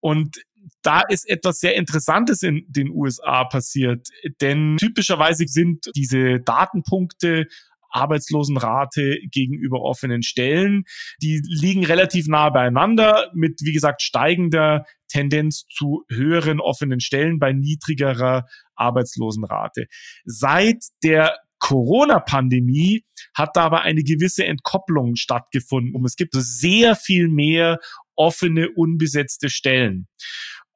Und 0.00 0.36
da 0.82 1.00
ist 1.00 1.28
etwas 1.28 1.58
sehr 1.58 1.76
Interessantes 1.76 2.42
in 2.42 2.64
den 2.68 2.90
USA 2.90 3.44
passiert, 3.44 4.08
denn 4.40 4.76
typischerweise 4.78 5.44
sind 5.46 5.90
diese 5.94 6.40
Datenpunkte 6.40 7.46
Arbeitslosenrate 7.90 9.18
gegenüber 9.30 9.80
offenen 9.80 10.22
Stellen. 10.22 10.84
Die 11.22 11.40
liegen 11.44 11.84
relativ 11.84 12.26
nah 12.28 12.50
beieinander 12.50 13.30
mit, 13.34 13.60
wie 13.62 13.72
gesagt, 13.72 14.02
steigender 14.02 14.84
Tendenz 15.08 15.66
zu 15.70 16.04
höheren 16.10 16.60
offenen 16.60 17.00
Stellen 17.00 17.38
bei 17.38 17.52
niedrigerer 17.52 18.46
Arbeitslosenrate. 18.76 19.86
Seit 20.24 20.84
der 21.02 21.36
Corona-Pandemie 21.58 23.04
hat 23.34 23.56
da 23.56 23.64
aber 23.64 23.82
eine 23.82 24.02
gewisse 24.02 24.44
Entkopplung 24.44 25.16
stattgefunden. 25.16 25.94
Und 25.94 26.04
es 26.04 26.16
gibt 26.16 26.34
sehr 26.34 26.96
viel 26.96 27.28
mehr 27.28 27.78
offene, 28.14 28.70
unbesetzte 28.70 29.48
Stellen. 29.48 30.06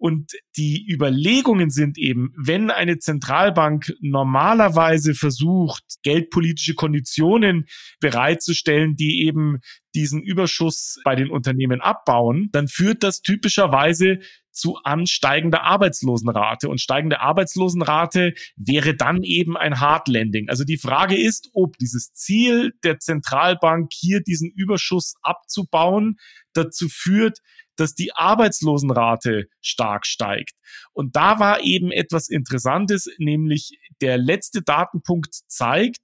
Und 0.01 0.33
die 0.57 0.91
Überlegungen 0.91 1.69
sind 1.69 1.99
eben, 1.99 2.33
wenn 2.35 2.71
eine 2.71 2.99
Zentralbank 2.99 3.93
normalerweise 4.01 5.15
versucht, 5.15 5.85
geldpolitische 6.03 6.73
Konditionen 6.73 7.67
bereitzustellen, 8.01 8.97
die 8.97 9.27
eben 9.27 9.59
diesen 9.95 10.23
Überschuss 10.23 10.97
bei 11.05 11.17
den 11.17 11.29
Unternehmen 11.31 11.83
abbauen, 11.83 12.49
dann 12.53 12.67
führt 12.67 13.03
das 13.03 13.21
typischerweise 13.21 14.21
zu 14.53 14.77
ansteigender 14.85 15.63
Arbeitslosenrate. 15.63 16.69
Und 16.69 16.81
steigende 16.81 17.21
Arbeitslosenrate 17.21 18.35
wäre 18.57 18.95
dann 18.95 19.23
eben 19.23 19.57
ein 19.57 19.81
Hard 19.81 20.09
Landing. 20.09 20.49
Also 20.49 20.65
die 20.65 20.79
Frage 20.79 21.17
ist, 21.17 21.51
ob 21.53 21.79
dieses 21.79 22.13
Ziel 22.13 22.73
der 22.85 22.99
Zentralbank 22.99 23.91
hier 23.93 24.21
diesen 24.21 24.51
Überschuss 24.51 25.15
abzubauen 25.23 26.19
dazu 26.53 26.89
führt, 26.89 27.39
dass 27.77 27.95
die 27.95 28.13
Arbeitslosenrate 28.15 29.47
stark 29.61 30.07
steigt. 30.07 30.53
Und 30.93 31.17
da 31.17 31.41
war 31.41 31.63
eben 31.63 31.91
etwas 31.91 32.29
Interessantes, 32.29 33.09
nämlich 33.19 33.79
der 34.01 34.19
letzte 34.19 34.63
Datenpunkt 34.63 35.35
zeigt, 35.49 35.99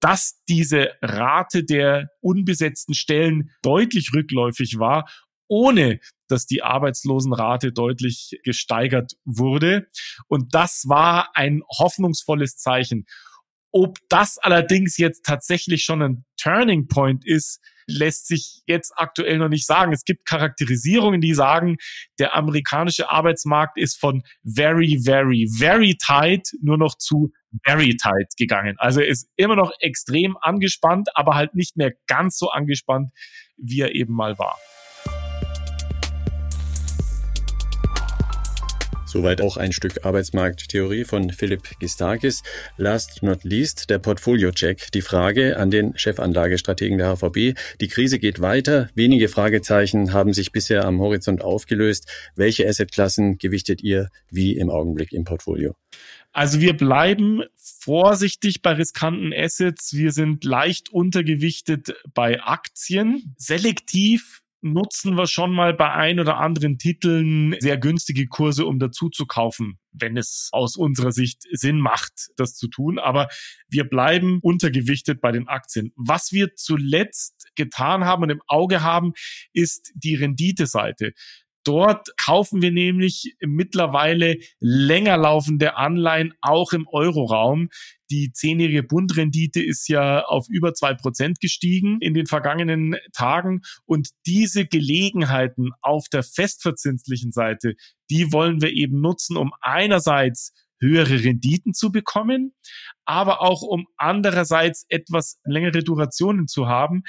dass 0.00 0.42
diese 0.48 0.90
Rate 1.00 1.64
der 1.64 2.08
unbesetzten 2.20 2.94
Stellen 2.94 3.50
deutlich 3.62 4.12
rückläufig 4.14 4.78
war, 4.78 5.08
ohne 5.48 6.00
dass 6.28 6.46
die 6.46 6.62
Arbeitslosenrate 6.62 7.72
deutlich 7.72 8.38
gesteigert 8.44 9.12
wurde. 9.24 9.86
Und 10.28 10.54
das 10.54 10.84
war 10.86 11.30
ein 11.34 11.62
hoffnungsvolles 11.78 12.56
Zeichen. 12.56 13.06
Ob 13.72 13.98
das 14.08 14.38
allerdings 14.38 14.96
jetzt 14.96 15.24
tatsächlich 15.24 15.84
schon 15.84 16.02
ein 16.02 16.24
Turning 16.40 16.88
Point 16.88 17.26
ist, 17.26 17.60
lässt 17.86 18.26
sich 18.26 18.62
jetzt 18.66 18.92
aktuell 18.96 19.38
noch 19.38 19.48
nicht 19.48 19.66
sagen. 19.66 19.92
Es 19.92 20.04
gibt 20.04 20.26
Charakterisierungen, 20.26 21.20
die 21.20 21.34
sagen, 21.34 21.76
der 22.18 22.34
amerikanische 22.34 23.10
Arbeitsmarkt 23.10 23.78
ist 23.78 23.98
von 23.98 24.22
very, 24.44 25.00
very, 25.04 25.48
very 25.56 25.96
tight 25.96 26.48
nur 26.60 26.78
noch 26.78 26.96
zu 26.96 27.32
very 27.64 27.96
tight 27.96 28.36
gegangen. 28.36 28.76
Also 28.78 29.00
ist 29.00 29.28
immer 29.36 29.56
noch 29.56 29.72
extrem 29.80 30.36
angespannt, 30.40 31.08
aber 31.14 31.34
halt 31.34 31.54
nicht 31.54 31.76
mehr 31.76 31.92
ganz 32.06 32.38
so 32.38 32.50
angespannt, 32.50 33.10
wie 33.56 33.80
er 33.80 33.94
eben 33.94 34.14
mal 34.14 34.38
war. 34.38 34.58
Soweit 39.16 39.40
auch 39.40 39.56
ein 39.56 39.72
Stück 39.72 40.04
Arbeitsmarkttheorie 40.04 41.04
von 41.04 41.30
Philipp 41.30 41.78
Gistakis. 41.80 42.42
Last 42.76 43.22
not 43.22 43.44
least 43.44 43.88
der 43.88 43.98
Portfolio-Check. 43.98 44.92
Die 44.92 45.00
Frage 45.00 45.56
an 45.56 45.70
den 45.70 45.96
Chefanlagestrategen 45.96 46.98
der 46.98 47.16
HVB. 47.16 47.58
Die 47.80 47.88
Krise 47.88 48.18
geht 48.18 48.42
weiter. 48.42 48.90
Wenige 48.94 49.28
Fragezeichen 49.28 50.12
haben 50.12 50.34
sich 50.34 50.52
bisher 50.52 50.84
am 50.84 51.00
Horizont 51.00 51.40
aufgelöst. 51.40 52.12
Welche 52.34 52.68
Assetklassen 52.68 53.38
gewichtet 53.38 53.82
ihr 53.82 54.10
wie 54.30 54.58
im 54.58 54.68
Augenblick 54.68 55.14
im 55.14 55.24
Portfolio? 55.24 55.74
Also 56.32 56.60
wir 56.60 56.76
bleiben 56.76 57.42
vorsichtig 57.54 58.60
bei 58.60 58.72
riskanten 58.72 59.32
Assets. 59.32 59.94
Wir 59.94 60.12
sind 60.12 60.44
leicht 60.44 60.92
untergewichtet 60.92 61.94
bei 62.12 62.42
Aktien. 62.42 63.34
Selektiv 63.38 64.42
nutzen 64.72 65.16
wir 65.16 65.26
schon 65.26 65.52
mal 65.52 65.74
bei 65.74 65.92
ein 65.92 66.20
oder 66.20 66.38
anderen 66.38 66.78
Titeln 66.78 67.56
sehr 67.60 67.78
günstige 67.78 68.26
Kurse, 68.26 68.66
um 68.66 68.78
dazu 68.78 69.08
zu 69.08 69.26
kaufen, 69.26 69.78
wenn 69.92 70.16
es 70.16 70.48
aus 70.52 70.76
unserer 70.76 71.12
Sicht 71.12 71.42
Sinn 71.52 71.78
macht, 71.78 72.28
das 72.36 72.54
zu 72.54 72.68
tun. 72.68 72.98
Aber 72.98 73.28
wir 73.68 73.84
bleiben 73.84 74.38
untergewichtet 74.42 75.20
bei 75.20 75.32
den 75.32 75.48
Aktien. 75.48 75.92
Was 75.96 76.32
wir 76.32 76.54
zuletzt 76.54 77.48
getan 77.56 78.04
haben 78.04 78.22
und 78.22 78.30
im 78.30 78.42
Auge 78.46 78.82
haben, 78.82 79.12
ist 79.52 79.92
die 79.94 80.14
Renditeseite. 80.14 81.12
Dort 81.66 82.16
kaufen 82.16 82.62
wir 82.62 82.70
nämlich 82.70 83.34
mittlerweile 83.40 84.36
länger 84.60 85.16
laufende 85.16 85.76
Anleihen 85.76 86.32
auch 86.40 86.72
im 86.72 86.86
Euroraum. 86.86 87.70
Die 88.08 88.30
zehnjährige 88.32 88.84
Bundrendite 88.84 89.60
ist 89.60 89.88
ja 89.88 90.24
auf 90.24 90.46
über 90.48 90.74
zwei 90.74 90.94
Prozent 90.94 91.40
gestiegen 91.40 91.98
in 92.00 92.14
den 92.14 92.26
vergangenen 92.26 92.94
Tagen. 93.12 93.62
Und 93.84 94.10
diese 94.26 94.64
Gelegenheiten 94.64 95.70
auf 95.82 96.08
der 96.08 96.22
festverzinslichen 96.22 97.32
Seite, 97.32 97.74
die 98.10 98.32
wollen 98.32 98.62
wir 98.62 98.72
eben 98.72 99.00
nutzen, 99.00 99.36
um 99.36 99.50
einerseits 99.60 100.52
höhere 100.80 101.24
Renditen 101.24 101.74
zu 101.74 101.90
bekommen, 101.90 102.54
aber 103.06 103.40
auch 103.40 103.62
um 103.62 103.86
andererseits 103.96 104.84
etwas 104.88 105.40
längere 105.44 105.82
Durationen 105.82 106.46
zu 106.46 106.68
haben. 106.68 107.02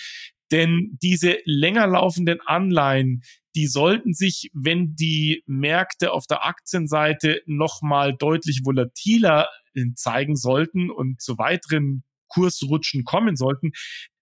Denn 0.51 0.97
diese 1.01 1.37
länger 1.45 1.87
laufenden 1.87 2.39
Anleihen, 2.45 3.21
die 3.57 3.65
sollten 3.65 4.13
sich, 4.13 4.51
wenn 4.53 4.95
die 4.95 5.43
Märkte 5.47 6.11
auf 6.11 6.27
der 6.27 6.45
Aktienseite 6.45 7.41
nochmal 7.47 8.15
deutlich 8.15 8.61
volatiler 8.63 9.49
äh, 9.73 9.85
zeigen 9.95 10.35
sollten 10.35 10.91
und 10.91 11.19
zu 11.23 11.39
weiteren 11.39 12.03
Kursrutschen 12.27 13.03
kommen 13.03 13.35
sollten, 13.35 13.71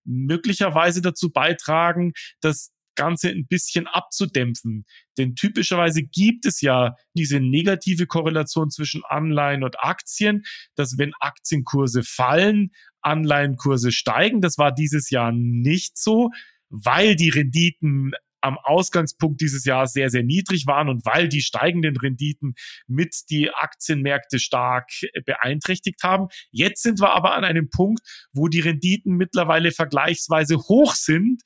möglicherweise 0.05 1.01
dazu 1.01 1.33
beitragen, 1.33 2.13
das 2.39 2.71
Ganze 2.95 3.27
ein 3.27 3.45
bisschen 3.45 3.87
abzudämpfen. 3.87 4.85
Denn 5.17 5.35
typischerweise 5.35 6.01
gibt 6.01 6.45
es 6.45 6.61
ja 6.61 6.95
diese 7.13 7.41
negative 7.41 8.07
Korrelation 8.07 8.71
zwischen 8.71 9.03
Anleihen 9.03 9.65
und 9.65 9.81
Aktien, 9.81 10.45
dass 10.75 10.97
wenn 10.97 11.11
Aktienkurse 11.19 12.03
fallen, 12.03 12.71
Anleihenkurse 13.01 13.91
steigen. 13.91 14.39
Das 14.39 14.57
war 14.57 14.71
dieses 14.71 15.09
Jahr 15.09 15.33
nicht 15.33 15.97
so, 15.97 16.29
weil 16.69 17.17
die 17.17 17.29
Renditen 17.29 18.13
am 18.45 18.59
Ausgangspunkt 18.61 19.41
dieses 19.41 19.65
Jahres 19.65 19.93
sehr, 19.93 20.09
sehr 20.09 20.23
niedrig 20.23 20.67
waren 20.67 20.87
und 20.87 21.03
weil 21.03 21.27
die 21.27 21.41
steigenden 21.41 21.97
Renditen 21.97 22.53
mit 22.87 23.15
die 23.29 23.51
Aktienmärkte 23.51 24.37
stark 24.37 24.89
beeinträchtigt 25.25 26.03
haben. 26.03 26.27
Jetzt 26.51 26.83
sind 26.83 27.01
wir 27.01 27.11
aber 27.13 27.33
an 27.33 27.43
einem 27.43 27.69
Punkt, 27.69 28.01
wo 28.33 28.47
die 28.47 28.59
Renditen 28.59 29.15
mittlerweile 29.15 29.71
vergleichsweise 29.71 30.57
hoch 30.57 30.93
sind 30.93 31.41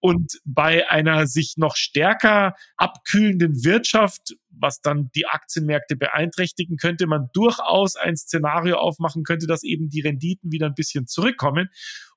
und 0.00 0.40
bei 0.44 0.90
einer 0.90 1.26
sich 1.26 1.54
noch 1.56 1.76
stärker 1.76 2.54
abkühlenden 2.76 3.64
Wirtschaft, 3.64 4.34
was 4.50 4.80
dann 4.80 5.10
die 5.14 5.26
Aktienmärkte 5.26 5.96
beeinträchtigen, 5.96 6.76
könnte 6.76 7.06
man 7.06 7.28
durchaus 7.32 7.96
ein 7.96 8.16
Szenario 8.16 8.76
aufmachen 8.76 9.22
könnte, 9.22 9.46
dass 9.46 9.62
eben 9.62 9.88
die 9.88 10.00
Renditen 10.00 10.50
wieder 10.50 10.66
ein 10.66 10.74
bisschen 10.74 11.06
zurückkommen. 11.06 11.68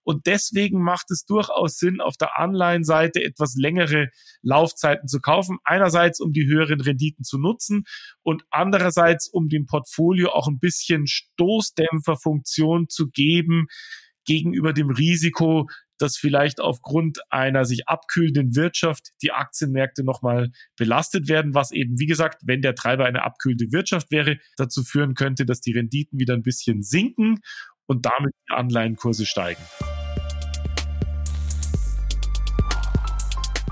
Und 0.05 0.27
deswegen 0.27 0.81
macht 0.81 1.09
es 1.09 1.25
durchaus 1.25 1.77
Sinn, 1.77 1.99
auf 1.99 2.15
der 2.15 2.37
Anleihenseite 2.37 3.23
etwas 3.23 3.55
längere 3.55 4.09
Laufzeiten 4.43 5.07
zu 5.07 5.19
kaufen. 5.19 5.57
Einerseits, 5.63 6.19
um 6.19 6.31
die 6.31 6.45
höheren 6.45 6.79
Renditen 6.79 7.23
zu 7.25 7.39
nutzen 7.39 7.83
und 8.21 8.43
andererseits, 8.51 9.27
um 9.27 9.49
dem 9.49 9.65
Portfolio 9.65 10.29
auch 10.29 10.47
ein 10.47 10.59
bisschen 10.59 11.07
Stoßdämpferfunktion 11.07 12.87
zu 12.87 13.09
geben 13.09 13.65
gegenüber 14.25 14.73
dem 14.73 14.89
Risiko, 14.91 15.67
dass 15.97 16.17
vielleicht 16.17 16.59
aufgrund 16.59 17.19
einer 17.31 17.65
sich 17.65 17.87
abkühlenden 17.87 18.55
Wirtschaft 18.55 19.11
die 19.21 19.31
Aktienmärkte 19.31 20.03
nochmal 20.03 20.51
belastet 20.77 21.27
werden, 21.29 21.53
was 21.53 21.71
eben, 21.71 21.99
wie 21.99 22.05
gesagt, 22.05 22.41
wenn 22.45 22.61
der 22.61 22.75
Treiber 22.75 23.05
eine 23.05 23.23
abkühlende 23.23 23.71
Wirtschaft 23.71 24.11
wäre, 24.11 24.37
dazu 24.57 24.83
führen 24.83 25.15
könnte, 25.15 25.45
dass 25.45 25.61
die 25.61 25.71
Renditen 25.71 26.19
wieder 26.19 26.33
ein 26.33 26.43
bisschen 26.43 26.83
sinken 26.83 27.39
und 27.85 28.05
damit 28.05 28.33
die 28.49 28.53
Anleihenkurse 28.53 29.25
steigen. 29.25 29.61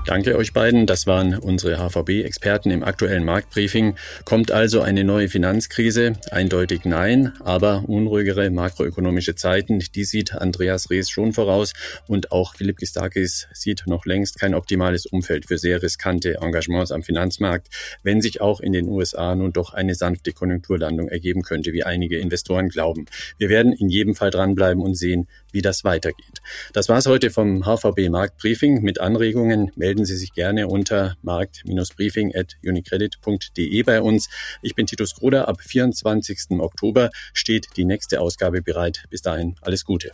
Danke 0.06 0.36
euch 0.36 0.52
beiden. 0.52 0.86
Das 0.86 1.06
waren 1.06 1.38
unsere 1.38 1.78
HVB-Experten 1.78 2.70
im 2.70 2.84
aktuellen 2.84 3.24
Marktbriefing. 3.24 3.96
Kommt 4.26 4.52
also 4.52 4.82
eine 4.82 5.02
neue 5.02 5.28
Finanzkrise? 5.30 6.12
Eindeutig 6.30 6.84
nein, 6.84 7.32
aber 7.40 7.84
unruhigere 7.86 8.50
makroökonomische 8.50 9.34
Zeiten, 9.34 9.78
die 9.78 10.04
sieht 10.04 10.34
Andreas 10.34 10.90
Rees 10.90 11.08
schon 11.08 11.32
voraus 11.32 11.72
und 12.06 12.32
auch 12.32 12.54
Philipp 12.54 12.76
Gistakis 12.76 13.48
sieht 13.54 13.84
noch 13.86 14.04
längst 14.04 14.38
kein 14.38 14.54
optimales 14.54 15.06
Umfeld 15.06 15.46
für 15.46 15.56
sehr 15.56 15.82
riskante 15.82 16.34
Engagements 16.42 16.92
am 16.92 17.02
Finanzmarkt, 17.02 17.68
wenn 18.02 18.20
sich 18.20 18.42
auch 18.42 18.60
in 18.60 18.74
den 18.74 18.88
USA 18.88 19.34
nun 19.34 19.54
doch 19.54 19.72
eine 19.72 19.94
sanfte 19.94 20.32
Konjunkturlandung 20.32 21.08
ergeben 21.08 21.40
könnte, 21.40 21.72
wie 21.72 21.82
einige 21.82 22.18
Investoren 22.18 22.68
glauben. 22.68 23.06
Wir 23.38 23.48
werden 23.48 23.72
in 23.72 23.88
jedem 23.88 24.14
Fall 24.14 24.30
dranbleiben 24.30 24.82
und 24.82 24.96
sehen, 24.96 25.28
wie 25.54 25.62
das 25.62 25.84
weitergeht. 25.84 26.42
Das 26.74 26.88
war's 26.90 27.06
heute 27.06 27.30
vom 27.30 27.64
HVB 27.64 28.10
Marktbriefing. 28.10 28.82
Mit 28.82 29.00
Anregungen 29.00 29.70
melden 29.76 29.93
Sie 30.02 30.16
sich 30.16 30.32
gerne 30.32 30.66
unter 30.66 31.16
markt-briefing.unicredit.de 31.22 33.82
bei 33.82 34.00
uns. 34.00 34.30
Ich 34.62 34.74
bin 34.74 34.86
Titus 34.86 35.14
Gruder. 35.14 35.46
Ab 35.46 35.60
24. 35.60 36.58
Oktober 36.58 37.10
steht 37.32 37.68
die 37.76 37.84
nächste 37.84 38.20
Ausgabe 38.20 38.62
bereit. 38.62 39.04
Bis 39.10 39.22
dahin 39.22 39.54
alles 39.60 39.84
Gute. 39.84 40.10